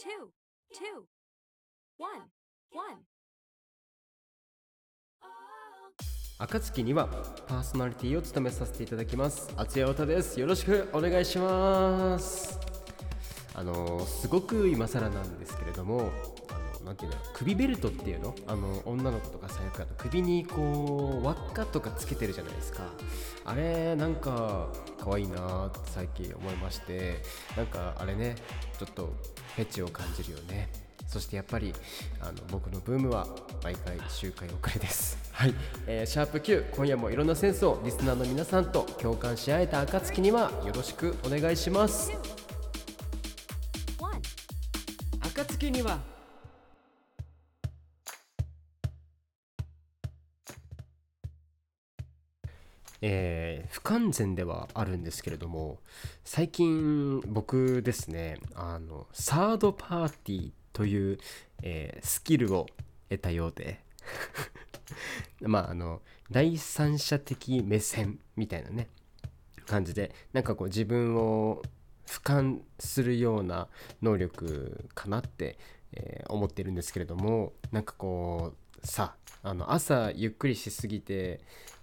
[0.00, 0.08] two,
[0.72, 1.04] two,
[1.98, 2.30] one,
[2.72, 3.04] one.
[6.38, 7.06] 暁には
[7.46, 9.52] パーソナリティを務めさせていただきます。
[9.58, 10.40] 厚谷太です。
[10.40, 12.58] よろしくお願いします。
[13.54, 16.10] あのすごく今更なんですけれども
[16.90, 18.34] なんていうの首ベルトっていうの？
[18.48, 22.82] あの女の子とか最悪だと首にこう輪っかとかつけてるじゃないですか。
[23.44, 24.66] あれなんか
[24.98, 27.22] 可愛いなって最近思いまして
[27.56, 28.34] なんかあれね
[28.76, 29.14] ちょっと
[29.54, 30.68] フェチを感じるよね。
[31.06, 31.72] そしてやっぱり
[32.20, 33.28] あの僕のブームは
[33.62, 35.16] 毎回周回遅れです。
[35.30, 35.54] はい、
[35.86, 42.10] えーシャープ Q 今夜もいろんなセンスをリスナーの皆さんと共感し合えた暁にはよろしくお願いします.
[45.22, 46.00] 暁には
[53.02, 55.78] えー不完全ではあるんですけれども
[56.24, 61.18] 最近僕ですねあのサードパーティーという、
[61.62, 62.66] えースキルを
[63.08, 63.80] 得たようで
[65.42, 68.88] まああの第三者的目線みたいなね
[69.66, 71.62] 感じでなんかこう自分を
[72.06, 73.68] 俯瞰するような
[74.02, 75.58] 能力かなって、
[75.92, 81.40] えー思ってるんですけれどもなんかこうさあの朝ゆっくりしすぎて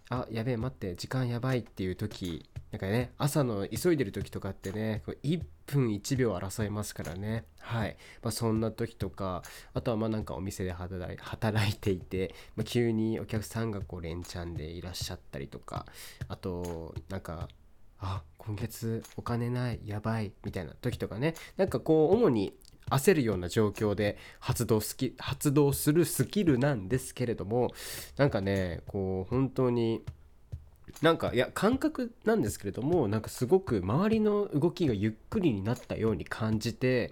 [0.10, 7.46] あやべえ待って時間やばいっていう時なんかね朝の急いでる時とかってね1分1秒争いますからね。
[7.60, 15.86] はい、まあ、そんな時とかあとはまあなんかお店で働い働いていて、まあ、急にお客さんがこう連チャンでいらっしゃったりとか
[16.30, 17.50] あとなんか
[18.00, 21.36] あ今月お金ないやばいみたいな時とかね。
[21.58, 22.54] なんかこう主に
[22.90, 27.72] 焦るような状況で発動スキ発動するスキルなんですけれども
[28.18, 30.04] なんかねこう本当に
[31.02, 37.12] なんかいや感覚なんですけれどもなんかすごく周りの動きがゆっくりになったように感じて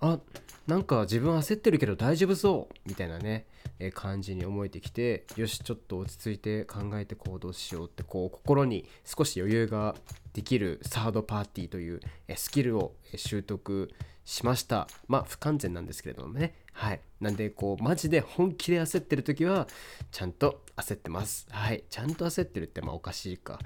[0.00, 0.18] あ
[0.66, 3.46] なんか自分焦ってるけど大丈夫そうみたいなね、
[3.94, 9.94] 感じに思えてきてよしちょっと落ち着いて考えて行動しようってこう心に少し余裕が
[10.32, 12.00] できるサードパーティーという
[12.36, 13.90] スキルを習得
[14.24, 14.88] しました。
[15.08, 16.54] まあ不完全なんですけれどもね。
[16.72, 17.00] はい。
[17.20, 19.66] なんでこうマジで本気で焦ってる時は
[20.10, 21.46] ちゃんと焦ってます。
[21.50, 21.84] はい。
[21.90, 23.58] ちゃんと焦ってるってまあおかしいか。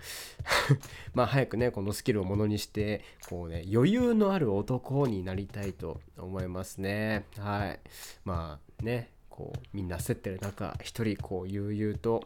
[1.15, 7.27] まあ早くねこのスキルをものにしてこうね余裕のある男になりたいと思いますね。
[7.39, 7.81] はい。
[8.25, 12.25] まあねこうみんな焦ってる中一人こう悠々と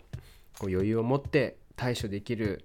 [0.58, 2.64] こう余裕を持って対処できる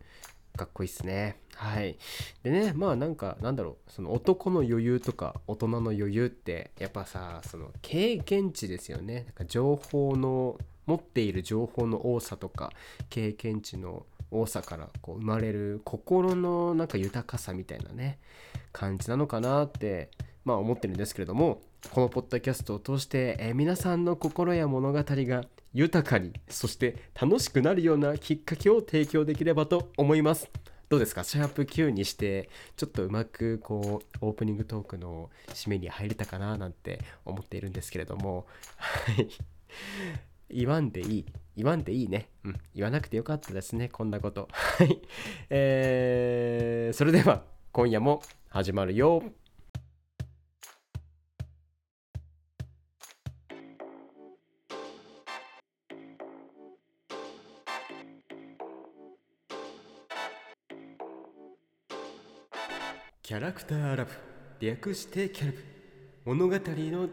[0.55, 1.37] かっこいいっすね。
[1.55, 1.97] はい。
[2.43, 3.91] でねまあなんかなんだろう。
[3.91, 9.23] その男の余裕とか大人の余裕ってやっぱさその経験値ですよね。
[9.25, 12.71] なんか情報の持っている情報の多さとか
[13.09, 18.19] 経験値の多さからこう生まれる心のなんか豊かさみたいなね
[18.71, 20.09] 感じなのかなって
[20.43, 21.61] まあ思ってるんですけれども
[21.91, 30.49] このポッドキャストを通して、えー皆さんの心や物語が豊かにそして楽しくなるようなきっかけを提供できればと思います。
[30.89, 31.23] どうですか？
[31.23, 38.45] シャープ Q にしてちょっとうまくこうオープニングトークの締めに入れたかななんて思っているんですけれども。
[38.77, 39.27] はい。
[40.49, 41.25] 言わんでいい。
[41.55, 42.29] 言わんでいいね。
[42.43, 42.59] うん。
[42.75, 43.89] 言わなくてよかったですね。
[43.89, 44.47] こんなこと。
[44.51, 45.01] はい。
[45.49, 49.23] えー、それでは今夜も始まるよ。
[63.33, 64.11] キャラクターラブ。
[64.59, 65.57] 略してキャラブ。
[66.23, 67.09] 物語の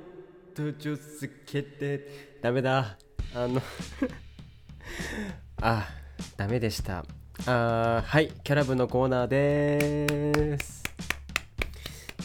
[0.55, 2.37] 途中つけて。
[2.43, 2.99] ダメだ。
[3.35, 3.63] あの。
[5.63, 5.89] あ
[6.37, 7.07] ダメでした。
[7.47, 8.29] あーはい。
[8.45, 10.83] キャラブのコーナーです。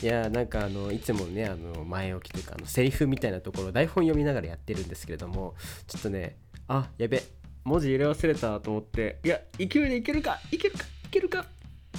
[0.03, 5.55] いやーなんかあのいつもねあの前置きというかあのセリフみたいなところ台本読みながらやってるんですけれども
[5.87, 6.35] ちょっとね
[6.67, 7.23] あやべ。
[7.63, 9.19] 文字入れ忘れたと思って。
[9.23, 11.54] いや勢いでいけるかいけるかいけるか。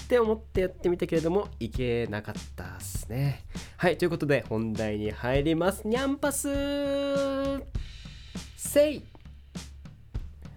[0.06, 3.44] って思ってやってみたけれどもいけなかったっすね。
[3.76, 5.82] はいということで本題に入ります。
[5.84, 6.46] ニャンパス。
[8.56, 9.02] せい。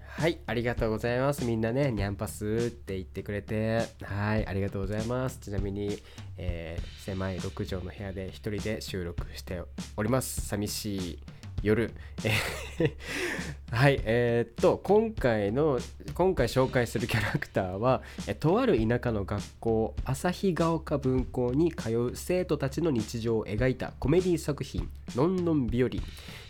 [0.08, 1.46] はいありがとうございます。
[1.46, 3.88] みんなねニャンパスって言ってくれて。
[4.04, 5.40] はいありがとうございます。
[5.40, 5.98] ちなみに、
[6.38, 9.64] えー狭い6畳の部屋で一人で収録して
[9.98, 10.46] おります。
[10.46, 11.20] 寂しい。
[11.62, 11.94] 夜。
[13.72, 15.80] はいえーっと今回の
[16.16, 25.90] 今回紹介するキャラクターはえとある田舎の学校旭ヶ丘分校に通う生徒たちの日常を描いたコメディ作品「のんのん日和」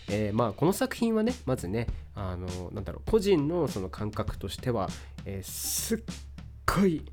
[0.10, 4.90] えーまあこの作品はねまずねあのなんだろう個人のその感覚としては、
[5.26, 6.00] えーすっ
[6.66, 7.04] ごい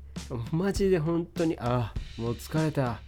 [0.51, 3.01] マジで本当にあもう疲れた。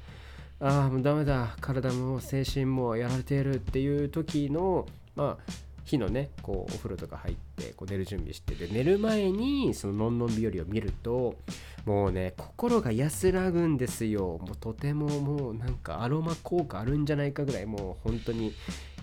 [0.62, 1.56] ああもうダメだ。
[1.62, 4.86] 体も精神もやられているっていう時の
[5.16, 5.52] まあ
[5.86, 11.36] 日のねこうお風呂とか入ってこう寝る準備してで寝る前にそののんのん日和を見ると
[11.86, 14.38] もうね心が安らぐんですよ。
[14.46, 18.54] もうとてももうなんかアロマ効果あるんじゃないかぐらいもう本当に、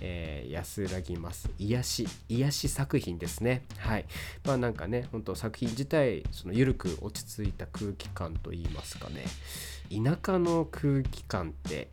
[0.01, 1.51] えー安らぎます。
[1.59, 3.65] 癒し癒し作品ですね。
[3.79, 4.05] はい。
[4.45, 9.25] まあなんかね本当作品自体その緩く落ち着いた空気感といいますかね。
[9.91, 11.89] 田舎の空気感って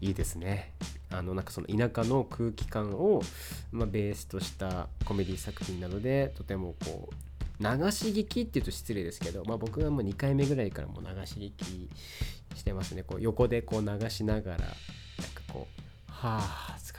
[0.00, 0.72] いいですね。
[1.10, 3.22] あのなんかその田舎の空気感を、
[3.70, 11.90] まあ、ベースとしたコメディ作品なのでとてもこう流し聞きっていうと失礼ですけど、まあ、僕はもう2回目ぐらいからもう流し聞き
[12.56, 13.02] してますね。
[13.02, 14.72] こう横でこう流しながらなんか
[15.52, 16.40] こう「はあ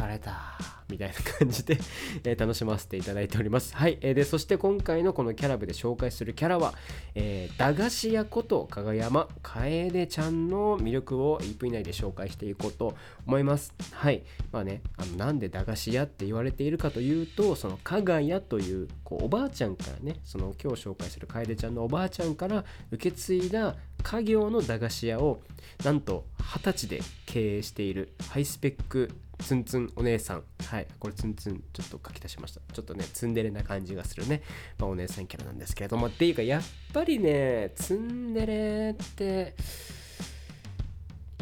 [0.04, 0.58] 疲れた」
[0.90, 1.80] みたいな感じで、
[2.26, 3.76] え楽しませていただいております。
[3.76, 6.74] はい、えでそして今回のこのキャラ部で紹介するキャラは、
[7.16, 12.96] えー駄菓子屋こと加賀山楓ちゃんの魅力を1分以内で紹介していこうと
[13.26, 13.74] 思います。
[13.92, 14.24] はい。
[14.52, 25.42] まあねあのなんで駄菓子屋って言われているかというとその加賀屋というこうおばあちゃんからねその今日紹介する楓ちゃんのおばあちゃんから受け継いだ家業の駄菓子屋を
[25.84, 29.10] なんと二十歳で経営しているハイスペック
[29.40, 30.44] ツンツンお姉さん。
[30.66, 30.88] はい。
[31.00, 32.62] これツンツンちょっと書き足しました。
[32.74, 34.42] ちょっとねツンデレな感じがするね、
[34.78, 36.08] まあ、お姉さんキャラなんですけれども。
[36.08, 36.64] っていうかやっ
[36.94, 39.56] ぱりねツンデレって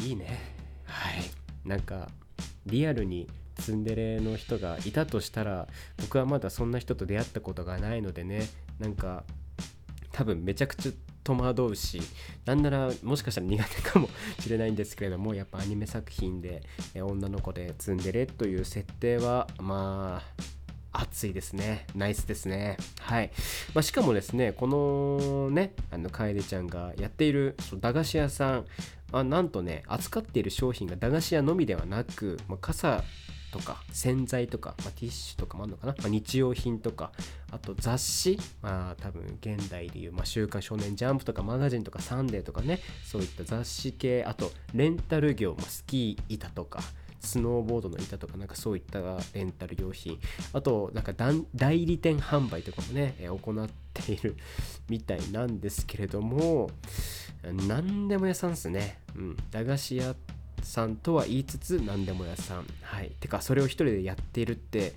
[0.00, 0.38] いいね。
[0.84, 1.30] はい。
[1.64, 2.08] なんか
[2.66, 5.68] リアルにツンデレの人がいたとしたら
[5.98, 8.48] 僕はまだそんな人と出会ったことがないのでね。
[8.78, 9.24] なんか
[10.10, 10.92] 多分めちゃくちゃ
[11.24, 12.00] 戸惑うし
[12.44, 14.08] なんならもしかしたら苦手かも
[14.40, 16.62] しれないんですけれども やっぱアニメ作品で
[16.94, 20.22] 女の子でツンデレという設定はま
[20.92, 21.86] あ熱いですね。
[21.94, 22.76] ナイスですね。
[23.00, 23.30] はい、
[23.74, 28.66] まあ、しかもですねこのねあの楓ちゃんがやっている駄菓子屋さん
[29.10, 33.02] あなんとね扱っている商品が駄菓子屋のみではなく、まあ、傘
[33.52, 37.12] とか洗剤とか、まあ、ティッシュとかもあるのかな、まあ、日用品とか
[37.52, 46.80] あと雑誌まあ多分現代でいう、まあ、週刊少年ジャンプとかマガジンとかサンデーとかねそういった雑誌系あとレンタル業、まあ、スキー板とか
[47.20, 49.00] スノーボードの板とかなんかそういった
[49.32, 50.18] レンタル用品
[50.52, 51.12] あとなんか
[51.54, 54.36] 代理店販売とかもね、行っている
[54.88, 56.70] みたいなんですけれども
[57.68, 60.14] 何でも屋さんですね、うん、駄菓子屋
[60.62, 62.66] さんとは言いつつ何でも屋さん。
[62.82, 63.10] はい。
[63.20, 64.94] てかそれを一人でやっているって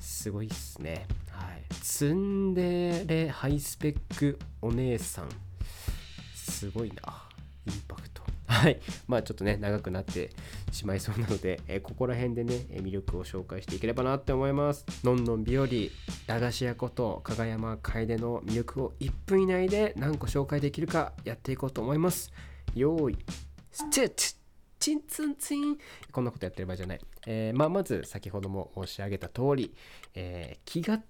[0.00, 1.06] すごいっすね。
[1.30, 1.62] はい。
[1.82, 5.28] ツンデレハイスペックお姉さん。
[6.34, 6.94] すごいな。
[7.66, 8.22] インパクト。
[8.46, 8.80] はい。
[9.08, 10.30] まあちょっとね長くなって
[10.70, 14.84] しまいそうなので、えここら辺でねえ魅力を紹介していければなって思います。
[15.02, 22.32] のんのん日和駄菓子屋こと加賀山楓の魅力を1分以内で何個紹介できるかやっていこうと思います。
[22.74, 23.18] よーい
[23.72, 24.43] ステッチ
[24.78, 25.78] チンツンツン。
[26.12, 29.74] こんなことやってる場合じゃない、えーまあ、まず先ほども申し上げた通り、
[30.14, 31.00] えー気が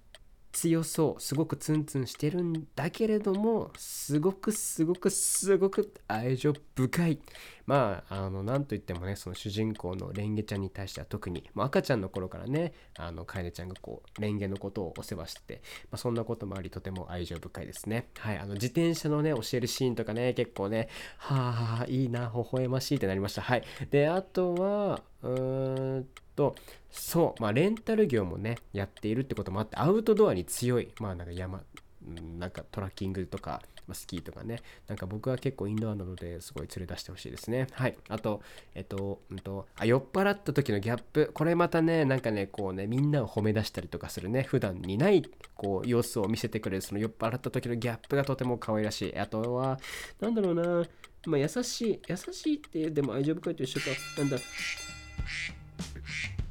[0.55, 7.19] 強そうすごくツンツンしてるんだけれどもすごくすごくすごく愛情深い。
[7.65, 15.61] まああのなんといってもねその主人公のレンゲちゃんに対しては特に、まあ、赤ちゃんの頃からねあの楓ちゃんがこうレンゲのことをお世話してて、
[15.91, 18.07] まあ、そんなこともありとても愛情深いですね。
[18.17, 20.87] はいあの自転車のね教えるシーンとかね結構ね
[21.17, 23.41] はあいいな微笑ましいってなりました。
[23.41, 23.63] はい。
[23.91, 26.55] であとはうーんと
[26.91, 31.61] そう、まあ、レンタル業もねやっているってこともあってアウトドアに強いまあなんか山
[32.07, 37.67] うんなんかトラッキングとか、まあスキーとかねなんか僕は結構インドアなのですごい連れ出してほしいですね。
[37.71, 37.97] はい。
[38.09, 38.41] あと
[38.75, 41.31] えっと,、うん、とあ酔っ払った時のギャップ。
[41.33, 44.43] これまたねなんかねこうねみんなを褒め出したりとかするね。
[44.43, 45.23] 普段にない
[45.55, 49.17] こう様子を見せてくれるその酔っ払った時のギャップがとても可愛らしい。
[49.17, 49.79] あとは
[50.19, 50.85] なんだろうな。
[51.25, 53.85] まあ優しい優しいってでも愛情深いと一緒か
[54.19, 54.37] なんだ。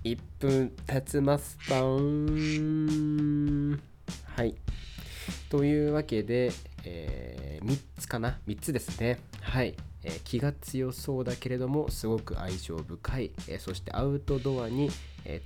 [0.05, 3.81] 1分経つますパン。
[4.37, 4.55] はい。
[5.49, 6.53] というわけで、
[6.85, 8.39] え3つかな。
[8.47, 9.19] 3つですね。
[9.41, 14.91] はい、えー気が強そうだけれどもすごく愛情深い、えーそしてアウトドアに、
[15.25, 15.41] え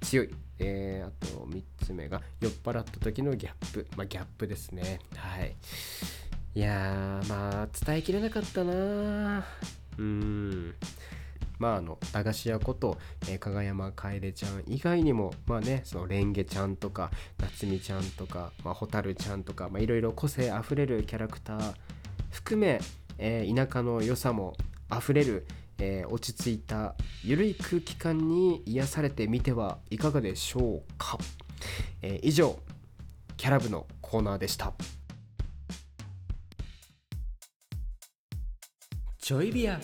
[0.00, 3.84] ー強い、えあと3つ目が酔っ払った時のギャップ。
[3.96, 5.00] まあギャップですね。
[5.16, 5.56] はい。
[6.54, 10.74] いやーまあ伝えきれなかったなうーん。
[11.58, 12.98] まああの駄菓子屋こと、
[13.28, 21.74] えー、加賀山楓ちゃん以外にもまあねそのレンゲちゃんとか夏美ちゃんとか、まあ、蛍ちゃんとかいろいろ個性あふれるキャラクター
[22.30, 22.80] 含め、
[23.18, 24.56] えー田舎の良さも
[24.88, 25.46] あふれる、
[25.78, 31.18] えー落ち着いたゆるい空気感に癒されてみてはいかがでしょうか、
[32.02, 32.58] えー以上
[33.36, 34.72] キャラ部のコーナーでした。
[39.20, 39.78] ちょいビア。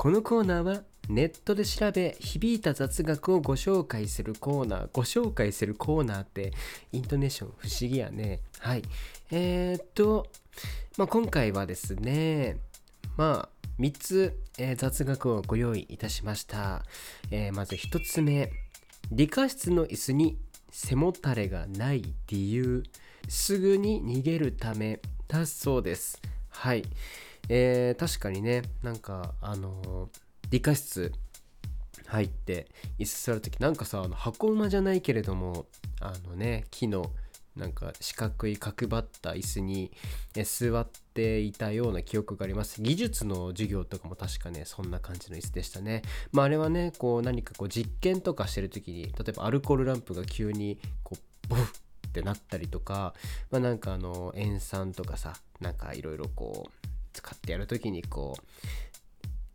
[0.00, 0.80] このコーナーは
[1.10, 6.54] ネットで調べ響いた雑学をご紹介するコーナーご紹介するコーナーって
[6.90, 8.40] イントネーション不思議やね。
[8.60, 8.82] はい。
[9.30, 10.26] えー、っと、
[10.96, 12.56] まあ、今回はですね
[13.18, 16.82] まあ3つ、えー、雑学をご用意いたしました、
[17.30, 18.50] えーまず1つ目
[19.12, 20.38] 理科室の椅子に
[20.70, 22.84] 背もたれがない理由。
[23.28, 26.22] すぐに逃げるためだそうです。
[26.48, 26.84] はい。
[27.52, 31.12] えー確かにねなんかあのー理科室
[32.06, 32.66] 入って
[32.98, 35.66] 椅子座る時なんかさあの箱馬じゃないけれども
[36.00, 37.12] あのね木の
[37.56, 39.92] なんか四角い角張った椅子に
[40.34, 42.80] 座っていたような記憶があります。
[42.80, 46.02] 技術の授業とかも確かねそんな感じの椅子でしたね。
[46.32, 51.62] まああれはねこう何かこう実験とかしてる時に例えばアルコールランプが急にこうボフ
[52.08, 53.14] ってなったりとか
[53.50, 56.79] まあなんかあの塩酸とかさなんかいろいろこう
[57.12, 58.42] 使ってやる時にこう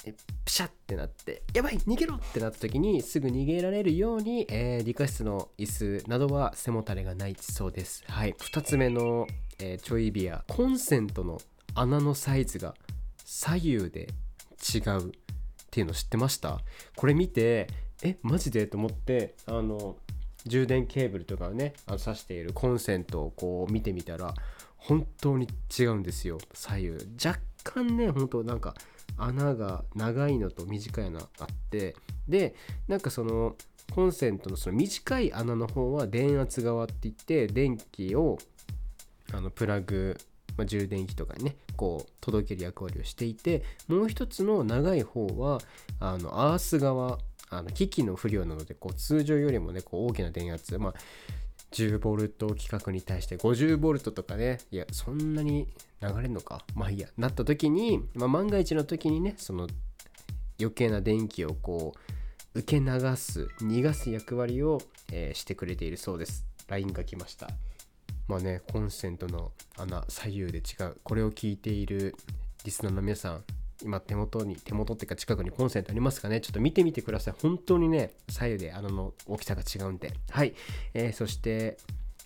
[0.08, 0.14] え
[0.46, 8.04] プシャってなってやばい逃げろってなった時にすぐ逃げられるように、えー理科室の椅子などは背もたれがないそうです。
[8.08, 8.34] はい。
[8.34, 9.26] 2つ目の、
[9.60, 11.40] えーちょいビアコンセントの
[11.74, 12.76] 穴のサイズが
[13.26, 14.08] 左右で
[14.74, 15.12] 違うっ
[15.72, 16.60] ていうの知ってました？
[16.96, 17.68] これ見て
[18.04, 19.96] えマジでと思ってあの
[20.46, 24.34] 充電ケーブルとかをねあの挿しているコンセントをこう見てみたら
[24.88, 26.92] 本当に違うんですよ左右。
[27.24, 28.76] 若干ね本当なんか
[29.18, 31.96] 穴が長いのと短いのあって
[32.28, 32.56] で
[32.88, 33.56] なんかその
[33.94, 38.38] コンセントのその短い穴の方は電圧側って言って電気を
[39.34, 40.18] あのプラグ、
[40.58, 45.60] まあ、充電器とかにねこう届ける役割をしていてもう一つの長い方は
[46.00, 50.94] あのアース側あの機器の不良なのでこう通常よりもねこう大きな電圧まあ
[51.76, 55.68] 10ボルト規格に対して50ボルトとかねいやそんなに
[56.02, 56.64] 流れるのか。
[56.74, 57.10] まあいいや。
[57.18, 59.68] なった時に、まあ、万が一の時にねその
[60.58, 61.94] 余計な電気をこ
[62.56, 66.46] う受け流す逃がす役割を、えーしてくれているそうです。
[66.70, 67.50] LINE が来ました。
[68.30, 70.98] まあねコンセントの穴左右で違う。
[71.04, 72.16] これを聞いている
[72.64, 73.44] リスナーの皆さん
[73.84, 76.42] 今手元に手元っていうか近くにコンセントありますかね？
[76.42, 77.36] ちょっと見てみてください。
[77.42, 80.14] 本当にね左右で穴の大きさが違うんで。
[80.30, 80.54] はい、
[80.94, 81.78] えーそして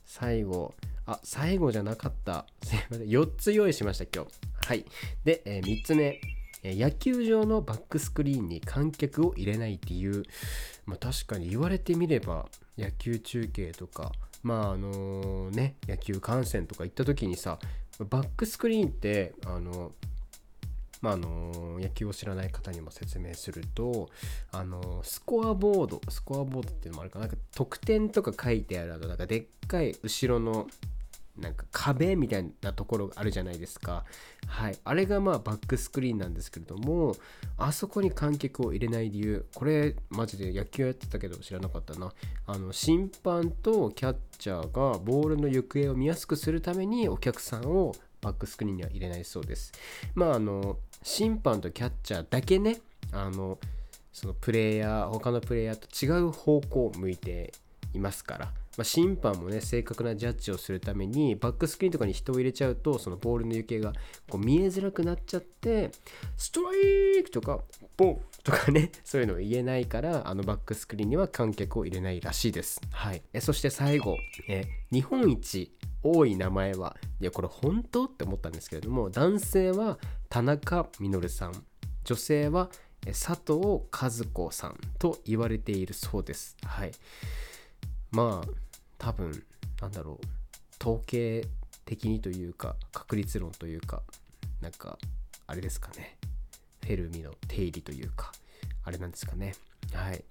[0.05, 0.75] 最後。
[1.05, 2.45] あ最後じゃなかった。
[2.63, 3.07] すいません。
[3.07, 4.67] 4つ用意しました今日。
[4.67, 4.85] はい。
[5.23, 6.21] で、え3つ目。
[6.63, 10.23] 野球場のバックスクリーンに観客を入れない理由、
[10.85, 14.11] まあ、確かに言われてみれば野球中継とか
[14.43, 17.59] まああのね野球観戦とか行った時にさ
[18.09, 19.93] バックスクリーンってあの
[21.01, 24.09] まああの野球を知らない方にも説明すると
[24.51, 30.67] あのスコアボードスコアボードっていうのもあるかななんか得点とか書いてあるあのなんかでっかい後ろの
[31.39, 34.03] なんか壁みたいなところがあるじゃないですか。
[34.47, 34.77] はい。
[34.83, 37.15] あれがまあバックスクリーンなんですけれども、
[37.57, 42.13] あそこに観客を入れない理由、これマジで野球やってたけど知らなかったな。
[42.45, 49.71] あの、審判とキャッチャーがボールの行方を見やすくするためにお客さんをバックスクリーンには入れないそうです。
[50.15, 52.79] まああの、審判とキャッチャーだけね、
[53.11, 53.57] あの、
[54.11, 57.53] そのプレイヤー、他のプレイヤーと違う方向を向いて
[57.93, 58.45] いますから、
[58.77, 63.93] まあ、審判もね正確なジャッジをするためにバックスクリーンとかに人を入れちゃうとそのボールの行方が
[64.29, 65.91] こう見えづらくなっちゃって
[66.37, 66.71] ストラ
[67.19, 67.59] イクとか
[67.97, 72.79] ボンとかね そういうのを言えないからあのバックスクリーンには観客を入れないらしいです。
[72.91, 78.05] はい、えそして最後え日本一多い名前はいやこれ本当？
[78.05, 79.99] って思ったんですけれども男性は
[80.29, 81.65] 田中稔さん。
[82.03, 82.69] 女性は
[83.05, 86.55] え佐藤和子さんと言われているそうです。
[86.63, 86.91] はい。
[88.11, 88.47] まあ
[88.99, 89.43] 多分
[89.81, 90.25] なんだろう。
[90.79, 91.47] 統計
[91.83, 94.03] 的にというか確率論というか
[94.61, 94.99] なんか
[95.47, 96.17] あれですかね。
[96.83, 98.31] フェルミの定理というか
[98.83, 99.55] あれなんですかね。
[99.93, 100.23] はい。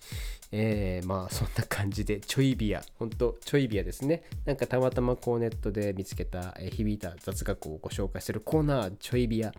[0.51, 4.23] えー、まあそんな感じでちょいビアほんとちょいビアですね。
[4.47, 9.53] なんかたまたまこうネットで見つけた、えー響いた雑学をご紹介するコーナーちょいビア、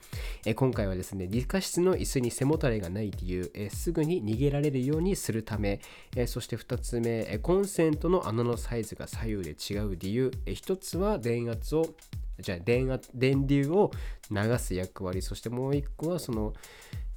[0.45, 5.79] えー今回はですね理科室の椅子に背もたれがない理由、えーすぐに逃げられるようにするため、
[6.15, 11.85] えーそして2つ目、えーコンセントの穴のサイズが左右で違う理由、え1つは電圧を
[12.39, 13.91] じゃあ電圧電流を
[14.31, 15.21] 流す役割。
[15.21, 16.53] そしてもう一個はその、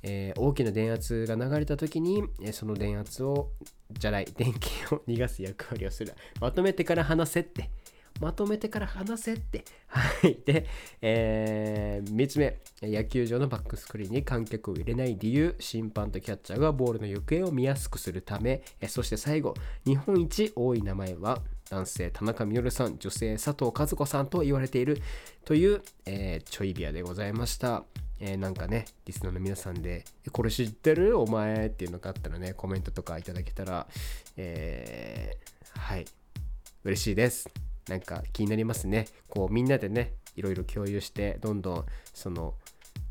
[0.03, 3.51] えー大きな電圧が流れた時に、えその電圧を
[3.93, 6.13] じゃない 電気を逃がす役割をする。
[6.41, 7.71] まとめてから話せって。
[8.21, 9.65] まとめてから話せって。
[9.87, 10.39] はい。
[10.45, 10.67] で、
[11.01, 12.61] え3つ目。
[12.83, 15.55] 野球場のバックスクリーンに観客を入れない理由。
[15.59, 19.55] 審判とキャッチャーがボールの行方を見やすくするため、そして最後。
[19.85, 22.99] 日本一多い名前は男性田中稔さん。
[22.99, 25.01] 女性佐藤和子さんと言われている
[25.45, 27.85] という、えーちょいビアでございました、
[28.25, 31.19] えーなんかねリスナーの皆さんでこれ知ってる？
[31.19, 33.89] お前っていうのがあったらねコメントとかいただけたら
[34.37, 36.05] えーはい。
[36.85, 37.49] 嬉しいです。
[37.89, 39.09] なんか気になりますね。
[39.29, 42.55] こうみんなでねいろいろ共有してどんどんその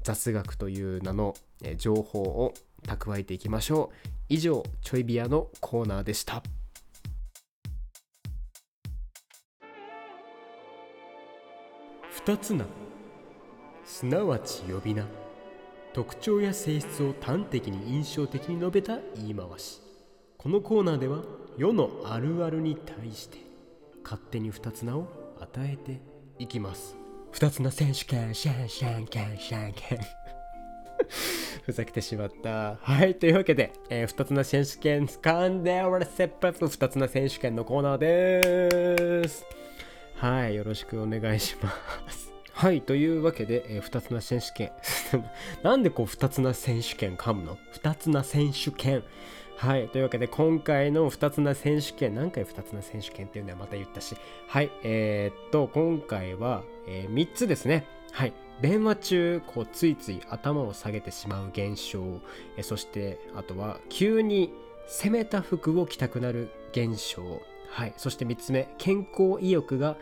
[0.02, 2.54] 雑学という名のえ情報を
[2.88, 4.08] 蓄えていきましょう。
[4.30, 6.42] 以上ちょいビアのコーナーでした。
[12.12, 12.66] 二つ名
[13.92, 15.06] すなわち呼び名
[15.92, 19.82] 特徴や性質を端的に印象的に述べた言い回し
[20.38, 21.24] このコーナーでは
[21.58, 23.40] 世のあるあるに対して
[24.02, 26.00] 勝手に二つ名を与えて
[26.40, 26.96] いきます
[27.34, 30.00] 二つ名選手権シャンシャンキャンシャンキャン
[31.64, 32.78] ふざけてしまった。
[32.82, 33.16] はい。
[33.16, 39.44] というわけで、えー、二つな選手権、掴んでおらせっぱつ二つな選手権のコーナーです。
[40.16, 40.56] はい。
[40.56, 41.72] よろしくお願いしま
[42.10, 42.31] す。
[42.62, 42.84] はい。
[42.84, 44.72] というわけで、えー、二つな選手権。
[45.64, 47.58] なんでこう、二つな選手権噛むの？
[47.72, 49.04] 二つな選手権。
[49.56, 49.90] はい。
[49.90, 54.16] というわけで、今回の二つな選手権、何回二つな選手権っていうのはまた言ったし、
[54.46, 54.70] はい。
[54.84, 57.88] えー、っと、今回は、えー、3つですね。
[58.12, 58.34] はい。
[58.62, 62.04] 電話中こうついつい頭を下げてしまう現象
[62.58, 64.54] えそしてあとは急に
[64.86, 67.24] 攻めた服を着たくなる現象
[67.70, 69.98] はいそして3つ目健康意欲が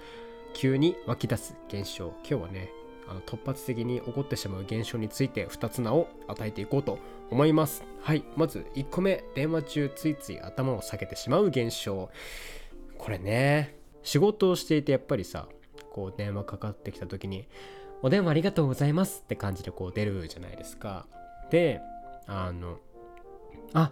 [0.54, 2.14] 急に湧き出す現象。
[2.30, 2.72] 今日はね
[3.08, 7.00] あの突発的に起こってしまう現象について2つ名を与えていこうと
[7.32, 7.84] 思います。
[8.02, 12.10] はいまず1個目電話中ついつい頭を下げてしまう現象。
[12.98, 15.48] これね仕事をしていてやっぱりさ
[15.92, 17.48] こう電話かかってきた時に
[18.02, 21.06] お電話ありがとうございますって感じでこう出るじゃないですか。
[21.50, 21.82] で、
[22.28, 22.80] あの、
[23.74, 23.92] あ、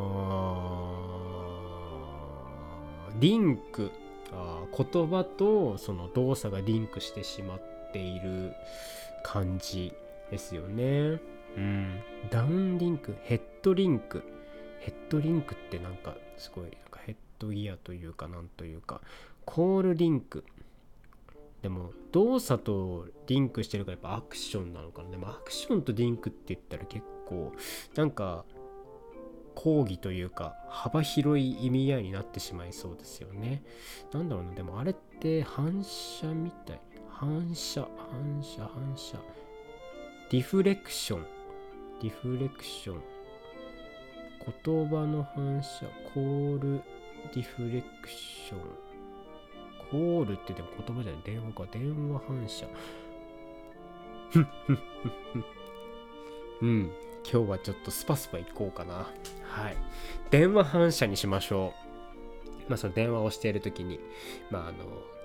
[3.11, 3.19] ー。
[3.21, 3.91] リンク、
[4.33, 7.61] あ言葉とその動作がリンクしてしまっ
[7.93, 8.51] ている
[9.23, 9.93] 感じ
[10.29, 11.21] ですよね。
[11.55, 12.01] うん。
[12.29, 14.21] ダウンリンク、ヘッドリンク。
[14.81, 18.99] ヘッドリンクってなんかすごいなんかヘッドギアというかなんというか、
[19.45, 20.43] コールリンク。
[21.65, 25.09] でも動作とリンクしてるからやっぱアクションなのかな。
[25.09, 27.53] でもアクションとリンクって言ったら結構
[27.95, 28.45] なんか
[29.55, 33.63] 講義というか幅広い意味合いになってしまいそうですよね。
[34.13, 36.81] なんだろうな、でもあれって反射みたい。
[37.09, 39.17] 反射、反射、反射。
[40.29, 41.25] リフレクション。
[41.99, 43.01] リフレクション。
[44.63, 45.87] 言葉の反射。
[46.13, 46.83] コール、
[47.33, 48.84] リフレクション。
[49.91, 51.21] コールってでも言葉じゃない。
[51.23, 51.65] 電話か。
[51.71, 52.65] 電話反射。
[54.31, 55.45] ふんふんふんふん。
[56.61, 56.91] うん。
[57.31, 59.07] 今日はちょっとスパスパ行こうかな。
[59.43, 59.77] はい。
[60.29, 61.73] 電話反射にしましょ
[62.67, 62.69] う。
[62.69, 63.99] まあその電話をしているときに、
[64.51, 64.77] まああの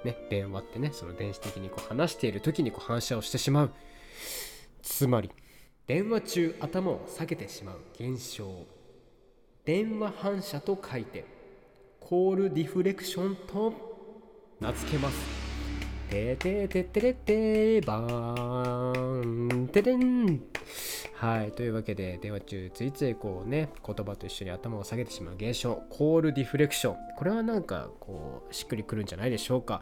[0.05, 3.71] ね、電話ってね、その電子的にこう話しているときにこう反射をしてしまう。
[4.83, 5.31] つまり、
[5.87, 8.67] 電話中頭を下げてしまう現象。
[9.65, 11.25] 電話反射と書いて、
[12.01, 13.90] コールディフレクションと
[14.61, 15.17] 名付けます。
[16.11, 20.43] ててててれてばーんてれん。
[21.15, 26.97] はいというわけで電話中ついついこうね言葉と一緒に頭を下げてしまう現象コールディフレクション。
[27.17, 29.81] これはなんかこうしっくりくるんじゃないでしょうか。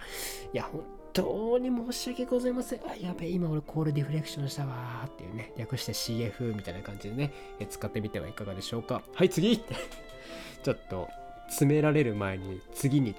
[0.53, 2.81] いや本当に申し訳ございません。
[2.87, 5.09] あやべえ今俺コールディフレクションしたわー。
[5.09, 7.33] っていうね略して CF みたいな感じでね
[7.69, 9.03] 使ってみてはいかがでしょうか。
[9.13, 9.59] はい次。
[10.63, 11.09] ちょっと
[11.49, 13.17] 詰められる前に次に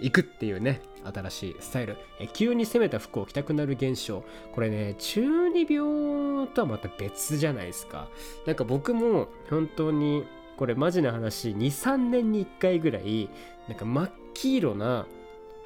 [0.00, 1.96] 行くっていうね新しいスタイル。
[2.20, 4.24] え急に攻めた服を着たくなる現象。
[4.52, 8.08] これね中二病とはまた別じゃないですか。
[8.46, 10.24] なんか僕も本当に
[10.56, 13.30] これマジな話23年に1回ぐらい
[13.68, 15.06] なんか真っ黄色な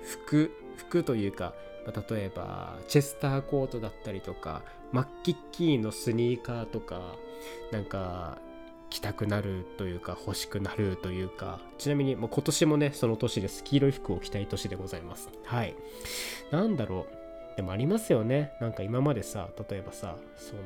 [0.02, 1.54] 服服というか、
[2.10, 7.16] 例えばチェスターコートだったりとか真っ黄っきーのスニーカーとか
[7.70, 8.38] なんか
[8.92, 13.64] 着たくなるというか欲しくなるというかちなみにもう今年もねその年です。
[13.64, 15.30] 黄色い服を着たい年でございます。
[15.44, 15.74] はい。
[16.50, 17.56] なんだろう。
[17.56, 18.52] でもありますよね。
[18.60, 20.60] なんか今までさ例えばさその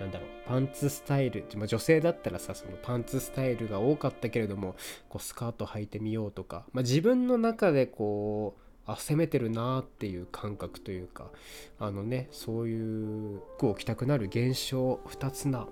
[0.00, 0.28] なんだろう。
[0.46, 4.76] パンツスタイル、まあ、女性だったらさそのパンツスタイルが多かったけれども
[5.08, 11.30] こうスカート履いてみようとか、まあ、自分の中でこうあ攻めてるなっていう感覚というか
[11.78, 15.68] あのねそういう服を着たくなる現象2つな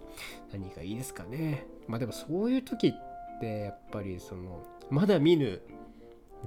[0.53, 1.67] 何がいいですかね。
[1.89, 5.63] まあでもそういう時ってやっぱりそのまだ見ぬ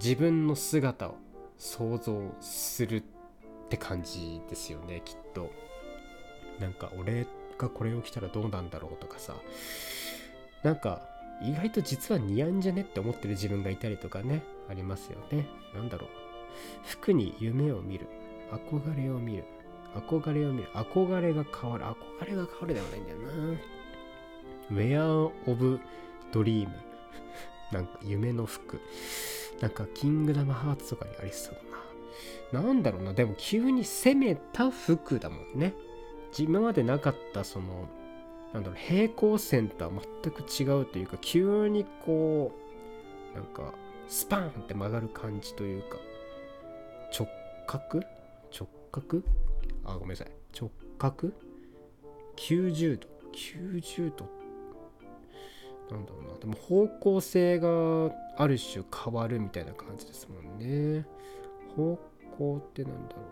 [0.01, 1.17] 自分の姿を
[1.57, 3.03] 想像するっ
[3.69, 5.51] て感じですよねきっと。
[6.59, 7.25] なんか俺
[7.57, 9.35] がこれを着たらどうなんだろうとかさ。
[10.63, 11.01] なんか
[11.41, 15.47] 意外と実は似合うんじゃねって思ってる自分がいたりとかねありますよね。
[15.73, 16.28] なんだろう。
[16.83, 18.07] 服に夢を見る。
[18.51, 19.45] 憧れを見る。
[19.95, 20.69] 憧れを見る。
[20.73, 21.85] 憧れが変わる。
[21.85, 23.59] 憧れが変わるではないんだよな。
[24.71, 25.79] Where of
[26.31, 26.69] Dream
[27.71, 28.79] なんか夢の服。
[29.61, 31.55] なんかキングダムハーツとかにありそう
[32.51, 32.63] だな。
[32.63, 33.13] なんだろうな。
[33.13, 35.73] でも急に攻めた服だもんね。
[36.37, 37.87] 今までなかったその
[38.53, 39.91] なんだろう平行線とは
[40.23, 42.51] 全く違うというか急にこ
[43.33, 43.73] うなんか
[44.07, 45.97] スパーンって曲がる感じというか。
[47.11, 47.27] 直
[47.67, 47.99] 角？
[48.51, 49.23] 直角？
[49.85, 50.31] あ、ごめんなさい。
[50.57, 51.31] 直角
[52.35, 53.07] ?90 度。
[53.31, 54.25] 90度。
[55.91, 56.37] なんだろうな。
[56.39, 61.05] でも方向性がある種変わるみたいな感じですもんね。
[61.75, 61.97] 方
[62.37, 63.25] 向ってなんだろう。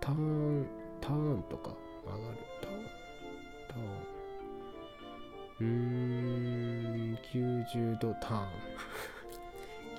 [0.00, 0.66] ターン、
[1.00, 2.38] ターンとか曲がる。
[2.60, 2.84] ターン、
[3.68, 4.18] ターン。
[5.60, 5.66] うー
[7.12, 8.48] ん、90度ターン。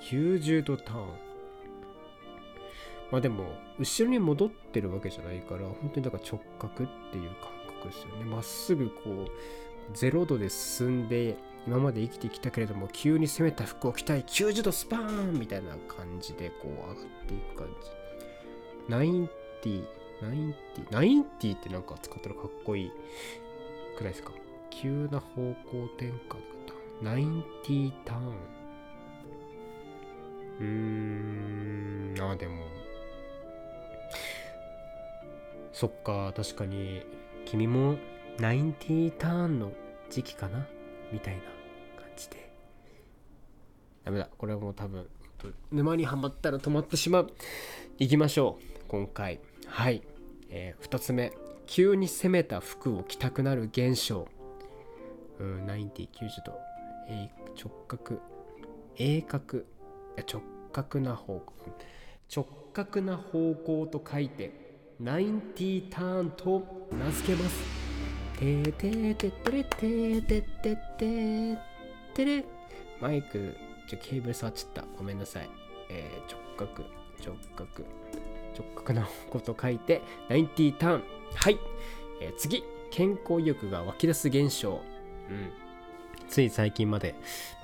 [0.02, 1.29] 90度ターン。
[3.10, 3.44] まあでも
[3.78, 8.24] 後ろに戻ってるわけじゃないから本当にだから直角っていう感覚ですよね。
[8.24, 9.26] まっすぐこう
[9.92, 15.00] 0度で進んで今まで生きてきたけれども急に攻めた服を着たい90度スパー
[15.36, 16.96] ンみたいな感じでこう上がっ
[17.26, 18.94] ていく感じ。
[18.94, 19.28] 90
[20.22, 20.54] 90
[20.90, 22.92] 90ってなんか使ったらかっこいい
[23.98, 24.32] くらいですか？
[24.70, 26.12] 急な方向転換
[26.66, 28.34] とか90ターン。
[30.60, 32.64] うーんあでも
[35.72, 37.02] そっか、確かに、
[37.46, 37.96] 君も
[38.38, 39.72] 90ターンの
[40.08, 40.66] 時期かな？
[41.12, 41.42] みたいな
[41.96, 42.52] 感じで。
[44.04, 44.28] ダメだ。
[44.36, 45.08] これはもう多分、
[45.70, 47.32] 沼にはまったら止まってしまう。
[47.98, 48.64] 行きましょう。
[48.88, 49.40] 今回。
[49.66, 50.02] はい。
[50.48, 51.32] えー、2つ目。
[51.66, 54.26] 急に攻めた服を着たくなる現象。
[55.38, 56.08] うん、90、90
[56.44, 56.58] 度。
[57.08, 58.20] えー、直角。
[58.96, 59.64] 鋭角。
[60.30, 61.52] 直角な方向。
[62.34, 64.69] 直角な方向と書いて
[65.00, 67.56] 90ターンと名付けます。
[68.38, 71.58] ててててれてててて
[72.14, 72.44] てれ
[73.00, 73.56] マイク、
[73.88, 74.84] ちょ、ケーブル触っちゃった。
[74.98, 75.48] ごめんなさい。
[75.88, 76.84] えー、直角、
[77.24, 77.88] 直角、
[78.54, 81.04] 直角なこと書いて、90ターン。
[81.34, 81.58] はい。
[82.20, 84.82] えー、次、健康意欲が湧き出す現象。
[85.30, 85.50] うん。
[86.28, 87.14] つい最近まで、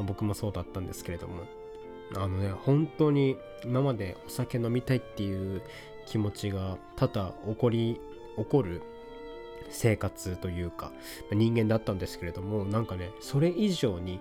[0.01, 1.43] 僕もそうだったんですけれども、
[2.15, 5.61] あのね、本当に今までお酒飲みたいっていう
[6.07, 8.01] 気持ちが多々起こり
[8.37, 8.83] 起こる
[9.69, 10.93] 生活というか
[11.33, 14.21] 人間だったんですけれどもなんかねそれ以上に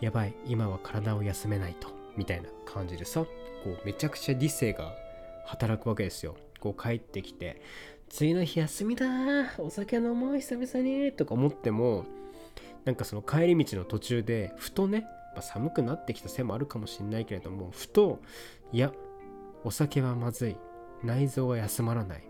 [0.00, 3.28] やばい今は体を休めないとみたいな感じでさこ
[3.70, 4.92] うめちゃくちゃ理性が
[5.46, 6.36] 働くわけですよ。
[6.60, 7.60] こう帰ってきて
[8.08, 9.06] 次の日休みだ
[9.58, 12.06] お酒飲もう久々にとか思っても
[12.86, 15.00] なんかその帰り道の途中でふとね、
[15.34, 18.20] まあ、寒くなってきたせいもあるかもしれないけれどもふと
[18.72, 18.92] いや
[19.62, 20.56] お酒はまずい。
[21.04, 22.24] 内臓が休まらない。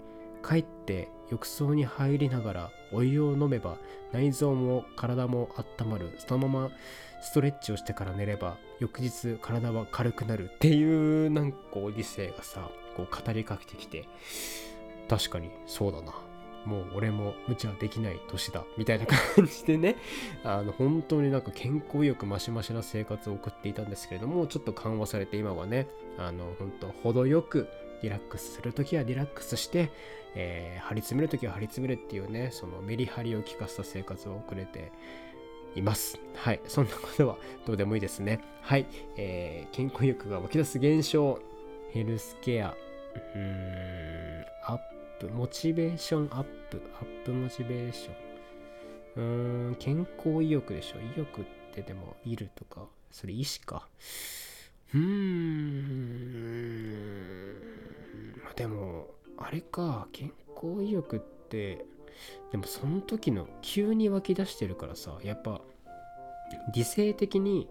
[0.46, 3.78] 帰って浴槽に入りながらお湯を飲めば
[4.12, 5.48] 内臓も体も
[5.80, 6.14] 温まる。
[6.18, 6.70] そのまま
[7.22, 10.50] ストレッチをしてから寝れば翌日体は軽くなる。
[10.54, 14.06] っていうなんかこう理性がさこう語りかけてきて
[15.08, 16.12] 確かにそうだな。
[16.66, 18.64] もう俺も無茶できない年だ。
[18.78, 19.96] みたいな感じでね。
[20.44, 25.86] あの本当になんか健康よくマシマシな生活を送っていたんですけれどもちょっと緩和されて今はね
[26.18, 27.68] あの本当程よく
[28.02, 29.90] リラックスするときはリラックスして、
[30.34, 34.92] えー、張り詰めるときは張り詰めるっていうね、そのメリハリを効かせた生活を送れて
[35.74, 36.18] います。
[36.34, 36.60] はい。
[36.66, 38.40] そんなことはどうでもいいですね。
[38.62, 38.86] はい。
[39.16, 41.38] えー、健康欲が湧き出す現象、
[41.92, 42.74] ヘルスケア、
[43.34, 44.78] うーん、アッ
[45.20, 48.14] プ、モチベーションアップ、アップモチベーション。
[49.16, 50.96] うーん、健康意欲でしょ。
[50.98, 53.88] 意欲ってでも、いるとか、それ意志か。
[54.94, 55.94] うーん。
[58.56, 61.84] でも、あれか、健康意欲って、
[62.52, 65.60] でもその時の急に湧き出してるからさ、やっぱ、
[66.72, 67.68] 理性的に、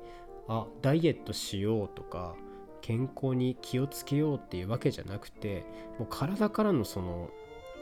[0.47, 2.35] あ、ダイエットしようとか、
[2.81, 5.65] 健康に気をつけようっていうわけじゃなくて、
[5.97, 7.29] もう体からのその、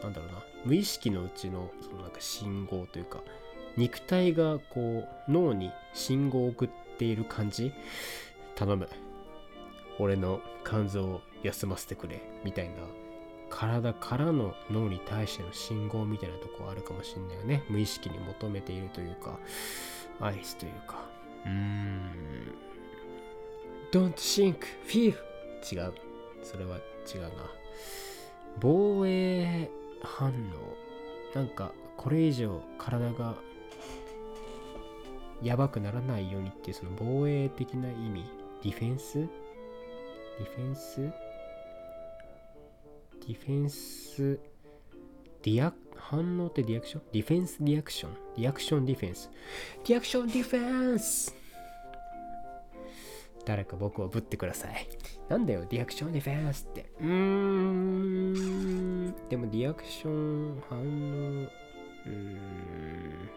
[0.04, 3.22] なんだろうな無意識のうちのそのなんか信号というか
[3.78, 7.72] 肉体がこう脳に信号を送っている感じ？
[8.56, 8.90] 頼む
[10.00, 12.74] 俺の肝臓を休ませてくれみたいな
[13.50, 17.64] 体からの脳に対しての信号みたいなとこあるかもしんないよね。
[17.70, 19.38] 無意識に求めているというか
[20.20, 21.06] 合図というか。
[21.46, 22.56] うーん。
[23.92, 25.14] Don't think, feel
[25.70, 25.94] 違う。
[26.44, 26.78] それは
[27.14, 27.30] 違うな。
[28.60, 29.70] 防衛
[30.02, 31.38] 反応。
[31.38, 33.36] なんかこれ以上体が
[35.42, 38.24] やばくならないようにっていうその防衛的な意味。
[38.64, 39.28] ディフェンス？
[40.40, 41.02] ディフェンス？
[41.02, 44.40] ディフェンス？
[45.44, 47.02] ディア反応ってディアクション？
[47.12, 48.14] ディフェンスディアクション？
[48.38, 49.30] ディアクションディフェンス
[49.86, 51.36] ディアクションディフェンス
[53.46, 54.88] 誰か僕をぶってください。
[55.28, 56.86] なんだよ、リアクションディフェンスって。
[57.00, 59.16] うーん。
[59.30, 60.84] でも、リアクション反応。
[60.84, 63.30] うーん。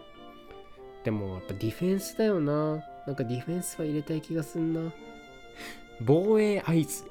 [1.04, 2.84] でも、やっぱディフェンスだよな。
[3.06, 4.92] なんかディフェンスは入れたい気がすんな。
[6.02, 7.04] 防衛合図。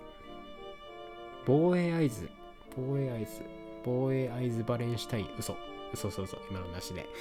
[1.45, 2.29] 防衛合図。
[2.75, 3.41] 防衛合図。
[3.85, 5.29] 防衛合図バレンシュタイン。
[5.37, 5.55] 嘘。
[5.93, 6.37] 嘘嘘嘘。
[6.49, 7.07] 今のなしで。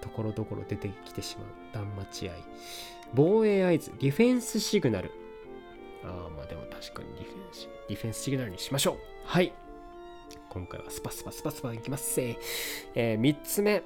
[0.00, 1.46] ところどころ出てきてしまう。
[1.72, 2.44] 断末合い。
[3.14, 5.10] 防衛合図、ディフェンスシグナル。
[6.04, 8.96] ああ、まあでも確かにディフェンス、ディフェンスシグナルにしましょう。
[9.24, 9.52] はい。
[10.48, 12.20] 今回はスパスパスパスパいきます。
[12.20, 13.82] えー、3つ目、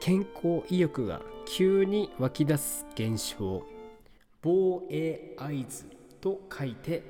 [0.00, 3.62] 健康意欲が急に湧き出す現象。
[4.40, 5.84] 防衛合図
[6.20, 7.02] と書いて、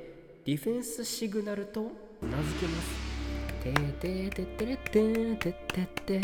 [0.47, 1.83] ディフェンスシグナルと
[2.23, 3.09] 名付けます。
[3.62, 6.21] ててててれてててて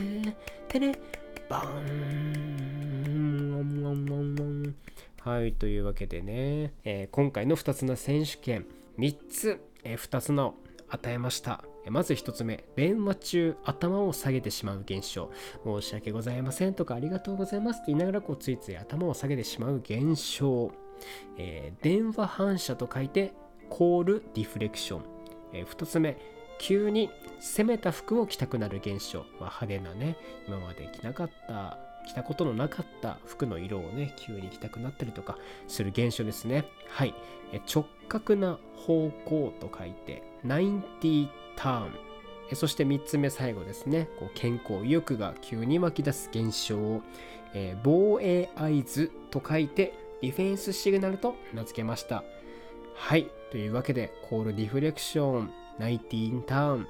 [0.68, 0.98] てれ
[1.48, 2.34] バン
[5.20, 8.66] はい、というわけでね、えー今回の2つの選手権、
[8.98, 10.54] 3つ、え2つの
[10.88, 11.64] 与えました。
[11.90, 15.30] まず1つ目、電話中、頭を下げてしまう現象。
[15.64, 20.83] 申し訳ございませんとか、ありがとうございますと言いながら、こうついつい頭を下げてしまう現象。
[21.38, 23.32] えー電話反射と書いて、
[23.68, 25.02] コールディフレクション。
[25.52, 26.16] え2つ目、
[26.58, 29.20] 急に攻めた服を着たくなる現象。
[29.40, 36.64] まあ、派手なね、今まで着なかった着たことのなかった服の色をね急に着たくなったりとかする現象ですね。
[36.88, 37.14] はい。
[37.52, 41.92] え直角な方向と書いて90ターン。
[42.52, 44.08] そして3つ目最後ですね。
[44.18, 47.00] こう健康意欲が急に湧き出す現象
[47.54, 52.24] えー防衛合図と書いてディフェンスシグナルと名付けました。
[52.94, 53.30] はい。
[53.50, 56.86] というわけでコールディフレクション19ターン。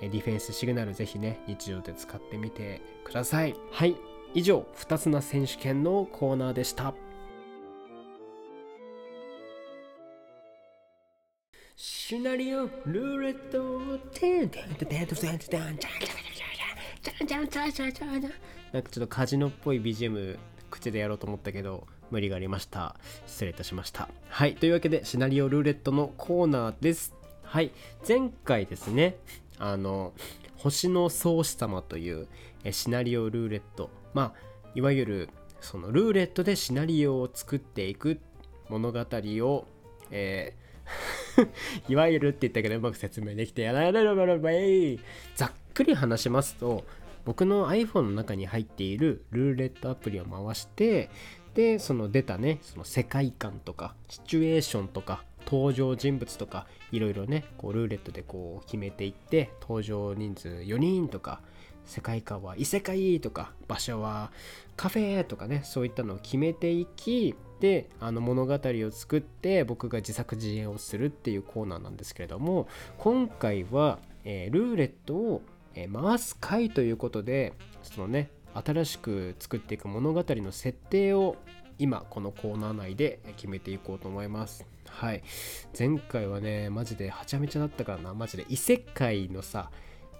[0.00, 3.54] ディフェンスシグナルぜひね日常で使ってみてください。
[3.70, 3.96] はい。
[4.34, 6.94] 以上2つの選手権のコーナーでした。
[11.76, 13.78] シナリオルーレット
[18.72, 20.38] なんかちょっとカジノっぽい BGM
[20.70, 22.96] 口でやろうと思ったけど無理がありました。
[23.26, 24.08] 失礼いたしました。
[24.28, 24.56] はい。
[24.56, 27.14] というわけでシナリオルーレットのコーナーです。
[27.42, 27.70] はい。
[28.06, 29.16] 前回ですね
[29.58, 30.12] あの
[30.56, 32.28] 星の創始様という
[32.64, 33.90] えシナリオルーレット。
[34.14, 35.28] まあいわゆる
[35.60, 38.20] そのルーレットでシナリオを作っていく
[38.68, 39.66] 物語を、
[40.10, 40.60] えー
[41.88, 44.98] いわゆるって言ったけどうまく説明できてやられるばらばい。
[45.36, 46.84] ざっくり話しますと
[47.24, 51.10] 僕の iPhone の中に入っているルーレットアプリを回して
[51.54, 61.40] でその出たねその世界観とかシチュエーションとか登場人物とかいろいろねこうルーレットでこう決めていって登場人数4人とか
[61.86, 64.30] 世界観は異世界とか場所は
[64.76, 75.42] カフェとかねそういったのを決めていきであの物語を作って僕が自作自演をするっていうコーナーなんですけれども今回は、えールーレットを、
[75.74, 81.36] え回す回ということでそのね新しく作っていく物語の設定を
[81.78, 84.66] 今このコーナー内で決めていこうと思います。
[84.86, 85.22] はい。
[85.78, 88.14] 前回はねマジではちゃめちゃだったからな。
[88.14, 89.70] マジで異世界のさ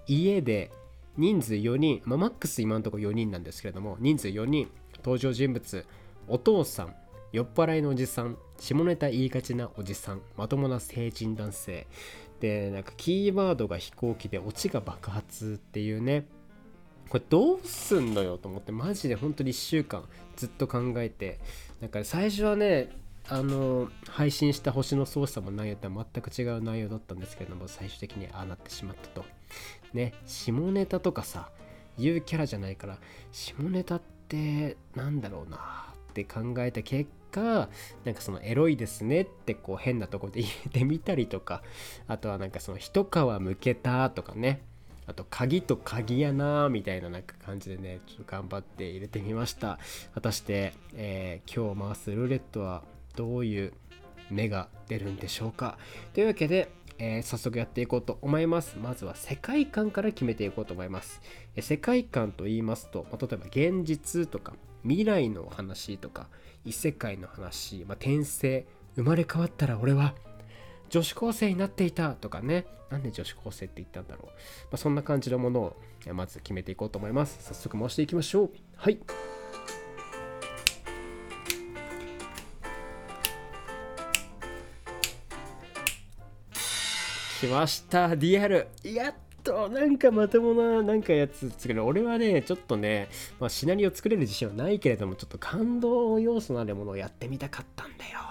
[0.07, 0.71] 家で
[1.17, 5.87] 人数4人、まあ、マックス今のところ4人なんですけれども人数4人登場人物
[6.29, 6.95] お父さん
[7.33, 11.87] 酔っ払いのおじさん下ネタ言いがちなおじさんまともな成人男性。
[12.41, 16.27] でなんかキーワードが飛行機でオチが爆発っていうね。
[17.11, 20.05] これどうすんのよと思ってマジで本当に1週間
[20.37, 21.39] ずっと考えて
[21.81, 22.89] なんか最初はね
[23.29, 29.25] あの配信した星の操作も内容とは全く違う内容だったんですけれども最終的にああなってしまったと。
[29.93, 31.51] ね下ネタとかさ
[31.99, 32.99] 言うキャラじゃないから
[33.33, 35.59] 下ネタってなんだろうな
[36.11, 37.69] って考えた結果
[38.05, 41.63] なんかそのエロいですねってこう変なとこで入れてみたりとか
[42.07, 44.63] あとはなんかその一皮むけたとかね
[45.11, 49.81] あと鍵と鍵やなみたいななんか感じでねちょっと頑張って入れてみました。
[50.15, 52.85] 果たして、えー今日回すルーレットは
[53.17, 53.73] どういう
[54.31, 55.79] 目が出るんでしょうか。
[56.15, 58.77] というわけで、えー早速やっていこうと思います。
[58.79, 61.21] まずは世界観から決めていこうと思います。
[61.57, 66.29] え世界観と言いますと、まあ例えば現実とか未来の話とか
[66.65, 70.15] 異世界の話、まあ、転生生まれ変わったら俺は
[70.91, 72.67] 女子高生になっていたとかね。
[72.91, 74.33] なんで女子高生って言ったんだろう、ま
[74.73, 75.77] あ、そんな感じのものを
[76.13, 77.39] まず決めていこうと思います。
[77.41, 78.51] 早速回していきましょう。
[78.75, 78.99] はい。
[87.41, 88.15] 来ました。
[88.17, 88.67] リアル。
[88.83, 91.85] やっとなんかまともななんかやつ作る。
[91.85, 98.30] 俺はねちょっとね、まあ、シナリオ作れる自信はないけれどもちょっと感動要素のあるものをやってみたかったんだよ。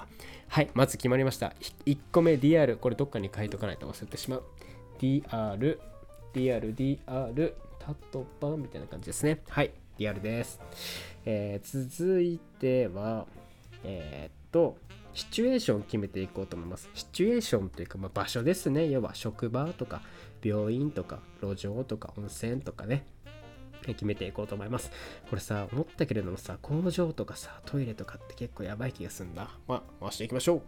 [0.50, 1.54] はいまず決まりました
[1.86, 4.44] 1個目 DR これどっかに書いとかないと忘れてしまう
[5.00, 5.78] DR
[6.34, 10.60] DR DR タトバみたいな感じですねはい DR です、
[11.26, 13.28] えー続いては
[13.84, 14.78] えーっと
[15.14, 16.88] シチュエーションを決めていこうと思います。
[16.94, 18.90] シチュエーションというか、まあ、場所ですね。
[18.90, 20.02] 要は職場とか
[20.42, 23.06] 病院とか路上とか温泉とかね。
[23.86, 24.92] 決めていこうと思います。
[25.30, 29.50] これさ、思ったけれどもさ、工場とかさ、トイレとかって結構やばい気がするんだ。
[29.68, 30.62] まあ、回していきましょう。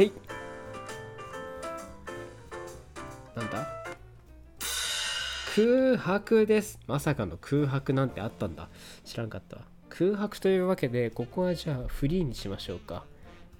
[0.00, 0.12] へい。
[3.36, 3.68] なんだ？
[5.54, 6.78] 空白です。
[6.86, 8.68] まさかの空白なんてあったんだ。
[9.04, 9.62] 知らんかったわ。
[9.90, 13.04] 空白というわけで、ここはじゃあフリーにしましょうか。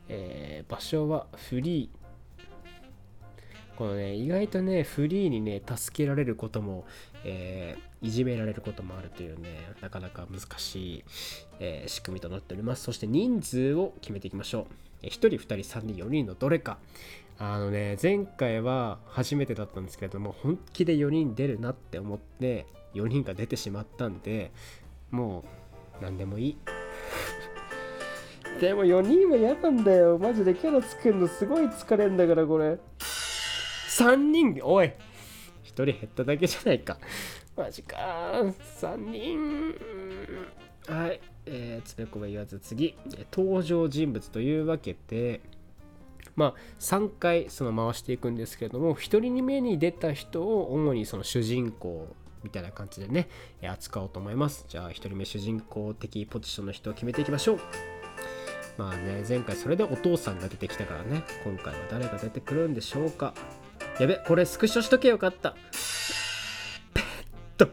[0.08, 2.01] えー場所はフリー。
[3.82, 6.84] このね、意外とね、フリーにね、助けられることも、
[7.24, 9.48] えーいじめられることもあるというね、
[9.80, 11.04] なかなか難しい、
[11.58, 12.84] えー仕組みとなっております。
[12.84, 14.68] そして人数を決めていきましょ
[15.02, 15.06] う。
[15.06, 16.78] 1人、2人、3人、4人のどれか。
[17.40, 24.52] あのね、前回は初めてだったんですけれども、本気で4人出るなって思って、4人が出てしまったんで、
[25.10, 25.42] も
[26.00, 26.56] う、何でもいい。
[28.60, 30.18] でも4人は嫌なんだよ。
[30.18, 32.78] マジでキャラ作るのすごい疲れんだから、これ。
[33.92, 34.92] 3人おい !1
[35.64, 36.96] 人減っただけじゃないか。
[37.54, 37.96] マジか
[38.80, 39.74] 3人。
[40.88, 41.20] はい。
[41.44, 42.96] えー、つべこべ言わず次。
[43.06, 45.40] えー登場人物というわけで、
[46.36, 52.08] まあ、3回その回していくんですけれども1人目に出た人を主にその主人公
[52.42, 53.28] みたいな感じでね
[53.60, 57.60] えー扱おうと思いますじゃあ1人目主人公的ポジションの人を決めていきましょう
[58.78, 63.34] まあね前回それでお父さんが出てきたからね今回は誰が出てくるんでしょうか
[64.00, 65.54] やべこれスクショしとけよかった。
[66.94, 67.04] ペッ
[67.56, 67.68] ト。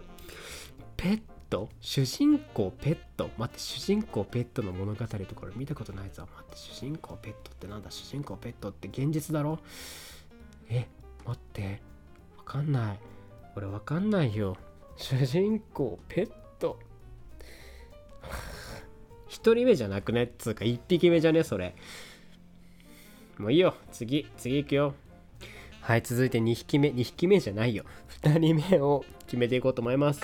[0.95, 1.69] ペット？
[1.79, 3.31] 主人公ペット？
[3.37, 6.27] 待って主人公ペットの物語とこれ見たことないぞ。
[6.35, 7.89] 待って主人公ペットってなんだ？
[7.89, 9.59] 主人公ペットって現実だろ？
[10.69, 10.87] え
[11.25, 11.81] 待って。
[12.37, 12.99] わかんない。
[13.55, 14.57] 俺わかんないよ。
[14.97, 16.77] 主人公ペット。
[19.27, 20.23] 一人目じゃなくね？
[20.23, 21.43] っつうか一匹目じゃね？
[21.43, 21.75] それ。
[23.37, 23.73] もういいよ。
[23.91, 24.93] 次次行くよ。
[25.81, 26.89] はい続いて2匹目。
[26.89, 27.83] 2匹目じゃないよ。
[28.21, 30.21] 2人目を決めていこうと思います。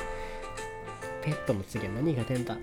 [1.24, 2.56] ペットの次は何が出んだ？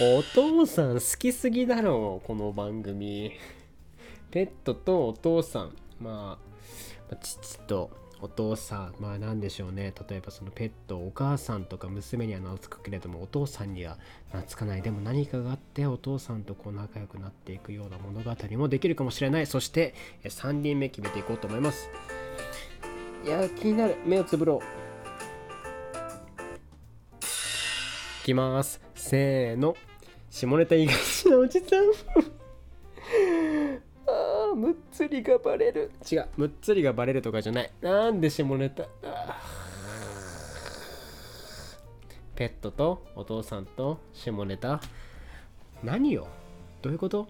[0.00, 3.32] お父さん好きすぎだろうこの番組。
[4.30, 5.72] ペットとお父さん。
[6.00, 6.38] ま
[7.10, 7.90] あ父と
[8.22, 9.92] お父さんまあ何でしょうね。
[10.08, 13.98] 例えばそのペットお母さんとか娘には懐くけれどもお父さんには
[14.30, 14.82] 懐かない。
[14.82, 19.46] でも何かがあってお父さんとこう仲良くなっていくような物語もできるかもしれない。
[19.46, 21.90] そして3人目決めていこうと思います。
[23.24, 23.96] いや気になる。
[24.06, 24.64] 目をつぶろう。
[28.22, 28.80] いきます。
[28.94, 29.76] せーの。
[30.30, 30.96] 下ネタ以外
[31.30, 31.80] のおじさん。
[34.54, 35.90] むっつりがバレる。
[36.10, 37.70] 違うむっつりがバレるとかじゃない。
[37.80, 38.84] なんで下ネタ。
[42.34, 44.80] ペットとお父さんと下ネタ。
[45.82, 46.28] 何よ？
[46.80, 47.28] どういうこと？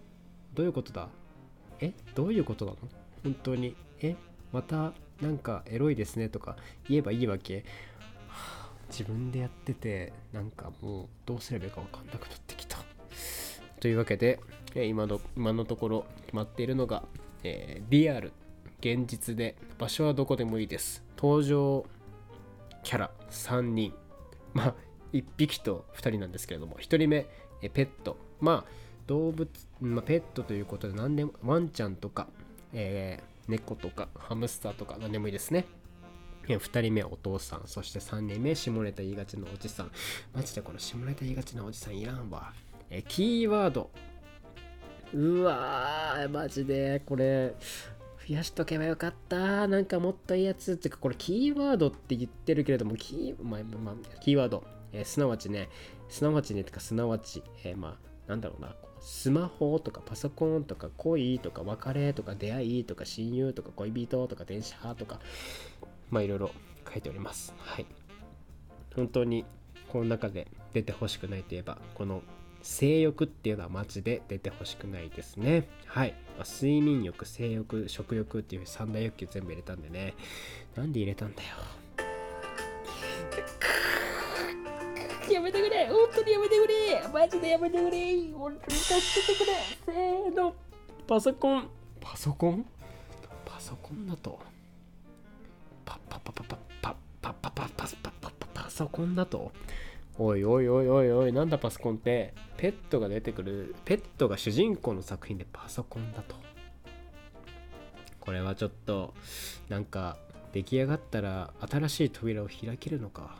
[0.54, 1.08] どういうことだ？
[1.80, 1.92] え？
[2.14, 2.78] どういうことなの？
[3.24, 3.74] 本当に。
[4.00, 4.16] え？
[4.52, 6.56] またなんかエロいですねとか
[6.88, 7.64] 言えばいいわけ？
[8.88, 12.78] 自分でやっててなんかもうどうすればいいか分かんなくなってきた。
[13.80, 14.38] というわけで、
[14.74, 17.04] え今の今のところ決まっているのが、
[17.42, 18.32] えーリアル
[18.80, 21.04] 現実で場所はどこでもいいです。
[21.16, 21.86] 登場
[22.82, 23.94] キャラ3人。
[24.54, 24.74] まあ
[25.12, 27.26] 1匹と2人なんですけれども1人目
[27.62, 28.16] えペット。
[28.40, 29.48] まあ動物、
[29.80, 32.28] まあ、ペットということで何でもワンちゃんとか、
[32.72, 35.66] えー猫とかハムスターとか何でもいいですね。
[36.46, 37.62] 2人目お父さん。
[37.66, 39.92] そして3人目下ネタ言いがちなおじさん。
[40.34, 42.52] マジでこの下ネタ言いがちなおじさんいらんわ。
[42.90, 43.90] えキーワード。
[45.14, 47.02] うわーマジで。
[47.04, 47.54] これ
[48.28, 49.66] 増やしとけばよかった。
[49.68, 50.72] なんかもっといいやつ。
[50.72, 55.68] ってかこれキーワードって言ってるけれどもキー,、まあまあ、キーワード、えーすなわちね。
[56.08, 58.74] すなわちねとかすなわち、えーまあなんだろうな。
[59.00, 65.18] スマホとかパソコンとか恋とか別れとか出会いとか親友とか恋人とか電車とか
[66.08, 66.52] まあいろいろ
[66.88, 67.52] 書いております。
[67.58, 67.86] はい。
[68.94, 69.44] 本当に
[69.88, 72.22] この中で出てほしくないといえばこの
[72.62, 75.68] 性欲っていうのはマジで出てほしくないですね。
[75.86, 80.14] はい、まあ睡眠欲性欲食欲っていう三大欲求全部入れたんでね。
[80.76, 81.48] なんで入れたんだよ。
[85.30, 85.86] やめてくれ。
[85.86, 87.08] 本当にやめてくれ。
[87.12, 88.32] マジでやめてくれ。
[88.32, 89.54] 本当に助けてくれ。
[89.86, 90.54] せーの。
[91.06, 91.68] パソコン。
[92.00, 92.66] パソコン？
[93.44, 94.38] パソコンだと。
[95.84, 99.52] パッパッパッパッパッパッパッパッパッパッパッパッパッパパソコンだと
[100.18, 102.34] おいおいおいおいおいなんだパソコンって。
[102.58, 103.74] ペットが出てくる。
[103.86, 106.36] ペットが主人公の作品でパソコンだと。
[108.20, 109.14] これはちょっと
[109.70, 110.18] なんか
[110.52, 113.36] 出来上がったら新しい扉を開けるのか。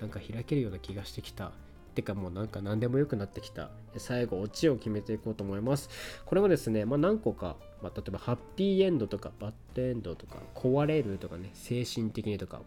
[0.00, 1.52] なんか開けるような気がしてきた。
[1.94, 3.70] てかもうなんか何でもよくなってきた。
[3.98, 5.90] 最後オチを決めていこうと思います。
[6.24, 12.62] これはですね、まあ、何個か、まあ、例えばハッピーエンドとかバッドエンドとか壊れるとかね精神的にとか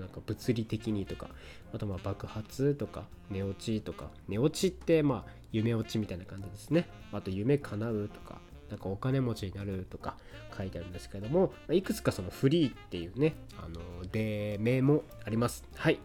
[0.00, 1.28] なんか物理的にとか
[1.72, 6.88] あとまあ爆発とか寝落ちとか寝落ちってまあ夢落ちみたいな感じですね。
[7.12, 8.40] あと夢叶うとか
[8.70, 10.16] なんかお金持ちになるとか
[10.56, 15.64] 書いてあるんですけどもいくつかそのフリーっていうねあので名もあります。
[15.76, 15.98] はい。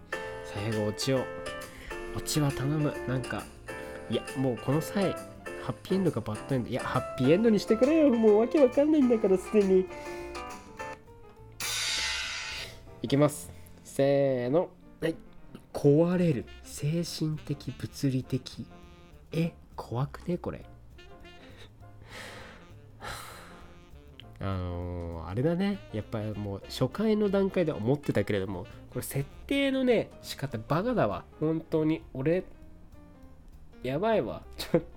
[0.46, 1.24] 最後オチを。
[2.16, 2.94] オチは頼む。
[3.08, 3.44] なんか
[4.10, 5.14] いやもうこの際
[5.64, 6.70] ハッピーエンドかバッドエンド。
[6.70, 8.10] いやハッピーエンドにしてくれよ。
[8.10, 9.86] もうわけわかんないんだからすでに。
[13.02, 13.59] いきます。
[14.00, 14.70] せーの。
[15.02, 15.16] はい。
[15.74, 16.46] 壊れる。
[16.64, 18.66] 精神的物理的。
[19.34, 20.38] え怖くね？
[20.38, 20.64] これ。
[24.40, 25.80] あのーあれだね。
[25.92, 31.26] やっぱりもう初回の段階では思ってたけれどもこれ設定のね仕方バカだわ。
[31.42, 32.02] 本当に。
[32.14, 32.46] 俺
[33.84, 34.44] やばいわ。
[34.58, 34.88] ちょっと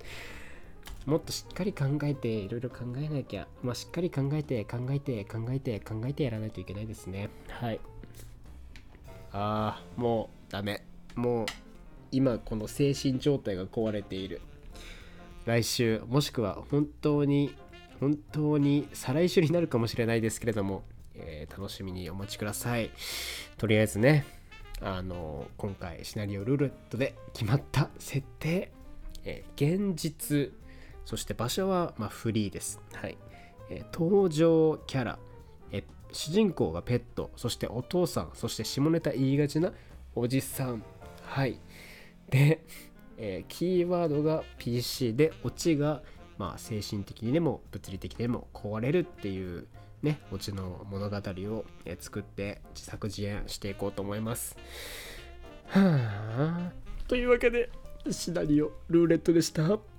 [1.10, 3.48] もっとしっかり考えていろいろ考えなきゃ。
[3.64, 7.28] まあしっかり考えて考えて考えて考えてやらないといけないですね。
[7.48, 7.80] はい。
[9.32, 10.84] ああもうダメ。
[11.14, 11.46] もう
[12.10, 14.40] 今この精神状態が壊れている。
[15.44, 17.54] 来週もしくは本当に
[17.98, 20.82] 本当に再来週になるかもしれないですけれども、
[21.14, 22.90] えー楽しみにお待ちください。
[23.58, 24.24] とりあえずね
[24.80, 28.72] あの今回シナリオルーレットで決まった設定、
[29.24, 30.52] えー現実
[31.04, 32.80] そして場所は、ま、フリーです。
[32.94, 33.16] はい、
[33.70, 35.18] えー登場キャラ、
[35.70, 39.72] えー主人公がペットそしてお父さんそして下ネタ言いがちな
[40.14, 40.82] おじさん。
[41.24, 41.58] はい。
[42.28, 42.64] で、
[43.16, 46.02] えーキーワードが PC でオチが、
[46.38, 49.66] まあ、精神的にでも物理的でも壊れるっていう
[50.02, 51.64] ねオチの物語を、
[51.98, 54.56] 作って自作自演していこうと思います。
[55.66, 56.72] はあ。
[57.08, 57.70] というわけで
[58.10, 59.91] シナリオルーレットでした。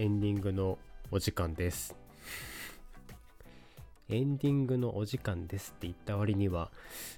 [0.00, 0.78] エンディングの
[1.10, 1.94] お時間です。
[4.08, 6.70] エンディングのお時間ですって言った割には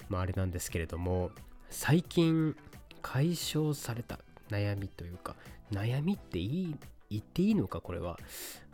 [0.08, 1.30] まああれなんですけれども
[1.70, 2.56] 最近
[3.00, 4.18] 解消された
[4.50, 5.36] 悩みというか
[5.70, 6.76] 悩みっていい
[7.08, 8.18] 言っていいのかこれは。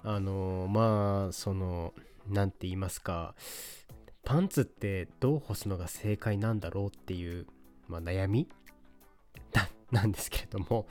[0.02, 1.92] あのまあその
[2.30, 3.34] 何て言いますか
[4.24, 7.46] パンツってどう干すのが正解なんだろうっていう、
[7.88, 8.48] まあ、悩み
[9.92, 10.86] なんですけれども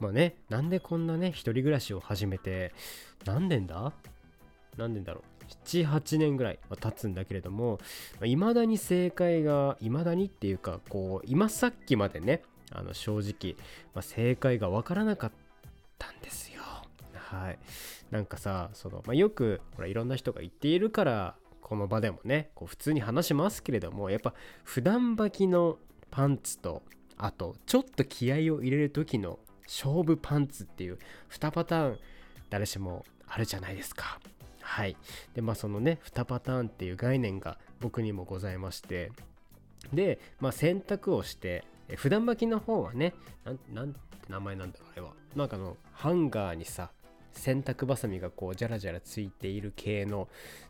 [0.00, 2.72] まあねなんでこんなね一人暮らしを始めて
[3.24, 3.92] 何年だ？
[4.76, 7.78] 何年だろう？78年ぐらいは経つんだけれども
[8.24, 12.42] いまだに正解がいまだにっていうかこう今さっきまでね
[12.72, 13.56] あの正直、
[13.94, 15.32] まあ、正解がわからなかっ
[15.98, 16.62] たんですよ。
[17.14, 17.58] はい。
[18.10, 25.78] なんかさその、まあ、よくほらいろんな人が言っているからこの場でもねこう普通に話しますけれどもやっぱ普段履きの
[26.10, 26.82] パンツと
[27.16, 30.98] あとちょっと気合を入れる時の勝負パンツっていう
[31.30, 31.98] 2パターン
[32.50, 34.20] 誰しもあるじゃないですか。
[34.60, 34.96] はい。
[35.34, 39.12] でまあそのね2パターンっていう概念が僕にもございまして。
[39.92, 45.12] でまあ選択をしてえ普段履きの方はねなんなんて名前なんだろうあれは。
[45.36, 46.90] なんかのハンガーにさ
[47.32, 50.28] 洗濯バサミがこうジャラジャラついている系の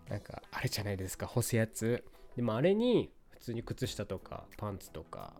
[0.08, 2.04] なんかあれじゃないですか干すやつ。
[2.36, 5.34] でもあれに普通に靴下とかパンツとか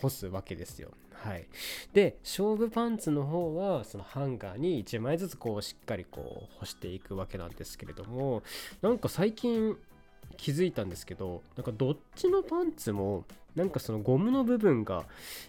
[0.00, 0.90] 干すわけですよ。
[1.12, 1.46] はい、
[1.92, 8.42] で勝負パンツの方はそのハンガーに1枚ずつこうしっかりこう干していくわけなんですけれども
[8.82, 9.76] なんか最近
[10.36, 13.24] 気づいたんですけどなんかどっちのパンツも
[13.54, 15.04] なんかそのゴムの部分が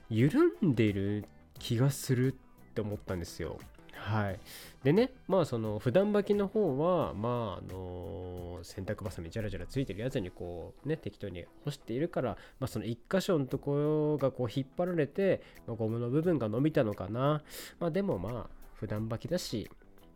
[0.10, 1.26] 緩んでいる
[1.60, 3.60] 気がするって思ったんですよ。
[3.94, 4.40] はい。
[4.88, 17.44] でね、まあその普段履きの方は、まああの洗濯バサミジャラジャラついてるやつにこうね、適当に干しているから、まあその一箇所のところがこう引っ張られて、まあ、ゴムの部分が伸びたのかな。
[17.82, 19.70] まあでもまあ普段履きだし、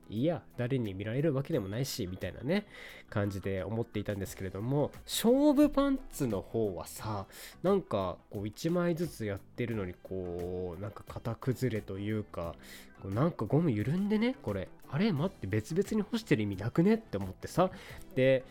[0.09, 2.65] いや誰に見られるわけでもないしみたいなね
[3.09, 7.25] 感じで思っていたんですけれども勝負パンツの方はさ
[7.63, 12.55] なんかこう1枚ずつやってるのにこうなんか型崩れというか
[13.01, 16.95] こうなんかゴム緩んでねこれあれ待って別々に干してる意味なくね？
[16.95, 17.71] って思ってさ
[18.15, 18.43] で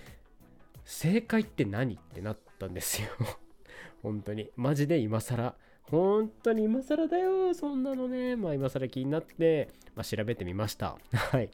[0.84, 1.94] 正解って何？
[1.94, 3.08] ってなったんですよ。
[4.02, 4.50] 本当に。
[4.56, 5.54] マジで今更
[5.90, 8.36] 本当に今更だよ、そんなのね。
[8.36, 10.96] まあ今更気になって、まあ、調べてみました。
[11.12, 11.50] はい。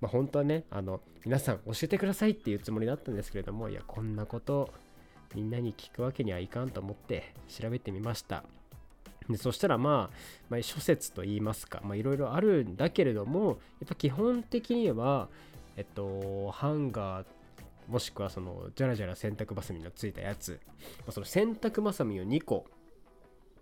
[0.00, 4.70] まあ本当はね、あの、皆さん教えてくださいっていうつもりだったんですけれども、いや、こんなこと
[5.34, 8.44] みんなに聞くわけにはいかんと思って調べてみました。
[9.28, 10.16] でそしたらまあ、
[10.50, 15.28] まあ、諸説と言いますか、まあいろいろあるんだけれども、やっぱ基本的には、
[15.76, 17.26] えっと、ハンガー
[17.88, 20.60] もしくはそのジャラジャラ洗濯バサミのついたやつ、
[21.00, 22.66] まあ、その洗濯バサミを2個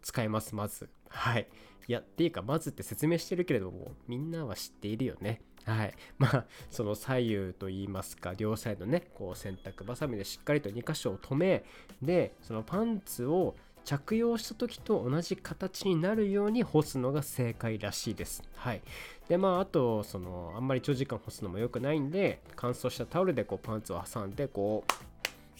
[0.02, 0.88] 使えます、まず。
[1.08, 1.48] はい。
[1.88, 5.40] いや、っていうか、まずって説明してるけれども、みんなは知っているよね。
[5.64, 5.94] はい。
[6.18, 11.64] まあ、その左右といいますか、両サイドね、こう洗濯バサミでしっかりと2箇所を止め、
[12.00, 18.42] で、そのパンツを着用した時と同じ形になるように干すのが正解らしいです。
[18.54, 18.82] はい。
[19.28, 24.84] で、まあ、あと、その、あんまり長時間干すのも良くないんで、乾燥したタオルでこうパンツを挟んで、こ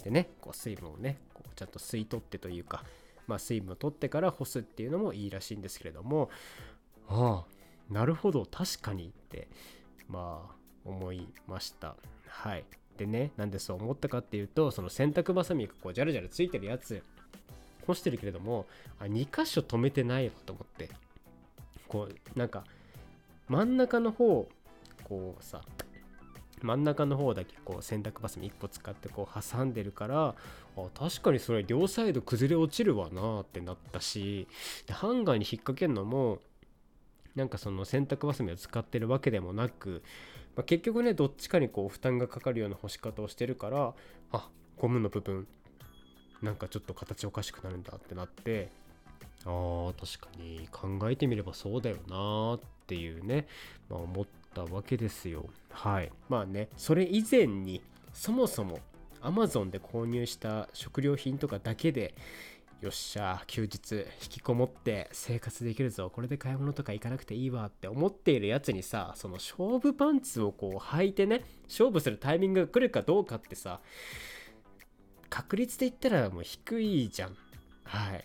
[0.01, 2.85] う、でね、こう水分をね、こうちゃんと吸い取ってというか、
[3.27, 6.31] まあ、水分を取ってから干すっていうのもいいらしいんですけれども。
[7.09, 7.93] ああ。
[7.93, 8.47] なるほど。
[8.47, 9.49] 確かにって
[10.09, 10.55] まあ
[10.85, 11.97] 思いました。
[12.27, 12.65] はい。
[12.97, 17.03] でねなんでそう思ったかっていうとその洗濯ばさみがこうジャルジャルついてるやつ
[17.87, 18.67] 干してるけれども
[19.01, 20.91] あ2箇所止めてないわと思って。
[21.89, 22.65] こうなんか
[23.49, 24.49] 真ん中の方
[25.05, 25.61] こうさ
[26.65, 30.35] 真ん中の方だけこう洗濯バサミ1個使ってこう挟んでるからあ
[30.99, 34.47] 確かにそれ両サイド崩れ落ちるわなってなったし
[34.87, 36.39] でハンガーに引っ掛けるのも
[37.35, 40.03] なんかその洗濯バサミを使ってるわけでもなく、
[40.57, 43.95] まあ、結局ねどっちかにこう負担がかかるような干し方をしてるから
[44.33, 44.49] あ
[44.79, 45.47] ゴムの部分
[46.43, 48.71] なんかちょっと形おかしくなるんだってなって
[49.45, 53.47] あー確かに考えてみればそうだよなっていうね、
[53.89, 55.47] まあ、思ってたわけですよ。
[55.71, 56.13] はい。
[56.29, 57.83] まあねそれ以前に
[58.13, 58.79] そもそも
[59.23, 62.15] Amazon で購入した食料品とかだけで
[62.81, 73.81] よっしゃ休日引きこもって生活できるぞこれで買い物とか行かなくていいわって思っているやつにさその勝負パンツをこう履いてね勝負するタイミングが来るかどうかってさ
[75.31, 77.37] 確率で言ったらもう低いじゃん。
[77.85, 78.25] はい。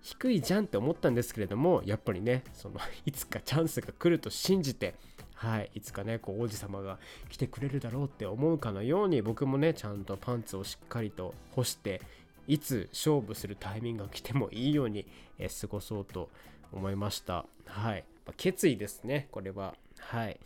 [0.00, 4.94] 低いじゃんって思ったんですけれどもやっぱりねそのいつかチャンスが来ると信じて
[5.36, 12.00] はい、いつかねこう王子様が来てくれるだろうって思うかのように僕もねちゃんとパンツをしっかりと干して
[12.48, 15.04] いつ勝負するタイミングが来てもいいように、
[15.38, 16.30] え過ごそうと
[16.72, 17.44] 思いました。
[17.66, 19.74] はい、まあ、決意ですねこれは。
[19.98, 20.38] はい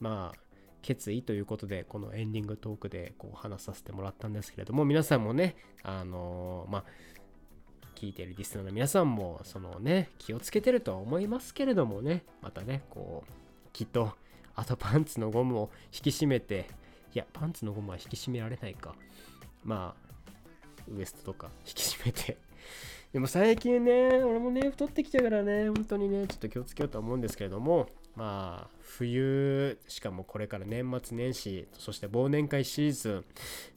[0.00, 0.38] まあ
[0.82, 6.84] 決意ということでこのエンディングトークでこう話させてもらったんですけれども皆さんもねあのー、まあ
[7.96, 13.32] 聞いてるリスナーの皆さんもそのね気をつけてるとは思いますけれどもねまたねこう
[13.72, 14.12] きっと
[14.56, 16.66] あとパンツのゴムを引き締めて
[17.14, 18.94] いやパンツのゴムは引き締められないか。
[19.64, 22.36] まあウエストとか引き締めて。
[23.12, 33.24] でも最近ね俺もね太ってきたからね本当にねちょっと気をつけようと思うんですけれどもまあ冬しかもこれから年末年始そして忘年会シーズン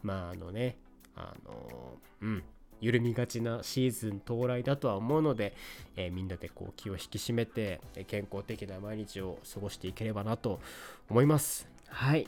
[0.02, 0.78] まああのね
[1.16, 2.44] あのうん。
[2.82, 5.54] 緩みがちなシーズン到来だとは思うので、
[5.96, 10.60] えー、みんなでこう気を引き締めて健康的な毎日を過ごしていければなと
[11.10, 11.68] 思います。
[11.88, 12.28] はい。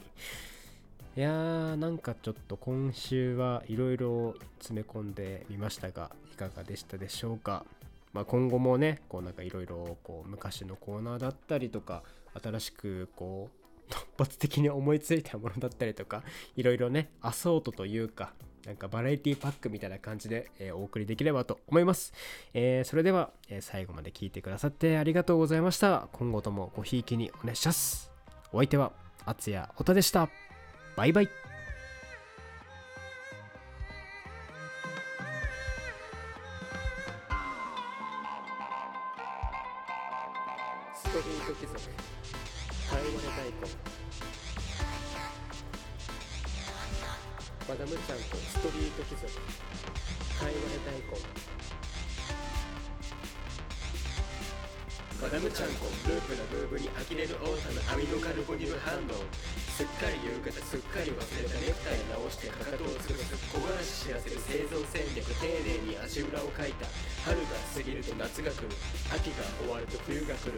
[1.17, 7.65] いやーなんかちょっと今週はいろいろ詰め込んでみましたがいかがでしたでしょうか？
[8.13, 12.03] まあ、今後もねこうなんかいろいろ昔のコーナーだったりとか
[12.41, 16.23] 新しくこう 突発的に思いついたものだったりとか
[16.55, 18.33] いろいろねアソートというか
[18.65, 22.13] なんかバラエティパックみたいな感じで、えー、お送りできればと思います。
[22.53, 26.07] えー、それでは、えー、最後まで聞いてくださってありがとうございました。
[26.13, 28.11] 今後ともごひいきにお願いします。
[28.53, 28.91] お相手は、
[29.25, 30.29] あつやおたでした。
[30.95, 31.50] バイバイ。
[47.69, 49.27] マダムちゃんとストリート貴族
[50.39, 51.61] かいわれ大根
[55.21, 55.85] マダムちゃんこ。
[56.09, 59.21] ループなムーブに呆れるオータのアミノカルボニル反応
[59.77, 66.89] すっかり夕方すっかり忘れたネクタイ直してかかとをつるす木枯らし知らせる生存戦略丁寧に足裏をかいた
[67.21, 68.73] 春が過ぎると夏が来る
[69.13, 70.57] 秋が終わると冬が来る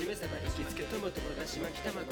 [0.00, 2.06] しめ鯖行きつけともともだし巻き卵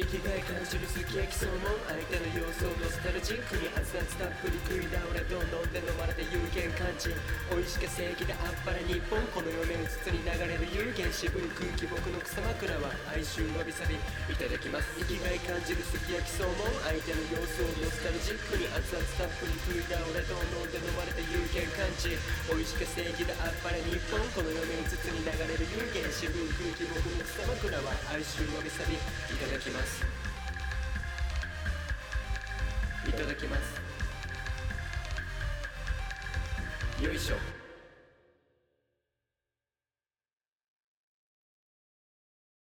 [0.00, 7.12] 生きがい感じるすき焼きそのも相手の様子をノスタルジックに熱々たっぷり食い倒れどんどんで飲まれて有限感知
[7.52, 22.08] 美味しか正義であっぱれ日本この世面うつつに流れる有限渋い空気僕の草枕は哀愁わびさびいただきます生きがい感じるすき焼きそのも相手の様子をノスタルジックに熱々たっぷり食い倒れどんどんで飲まれて有限感知
[22.48, 30.06] 美味しか正義であっぱれ日本この世面うつつに流れる有限渋い空気僕の草枕は哀愁わびさびいただきますま
[33.06, 33.08] す。
[33.08, 33.80] いただきます。
[37.04, 37.59] よいしょ。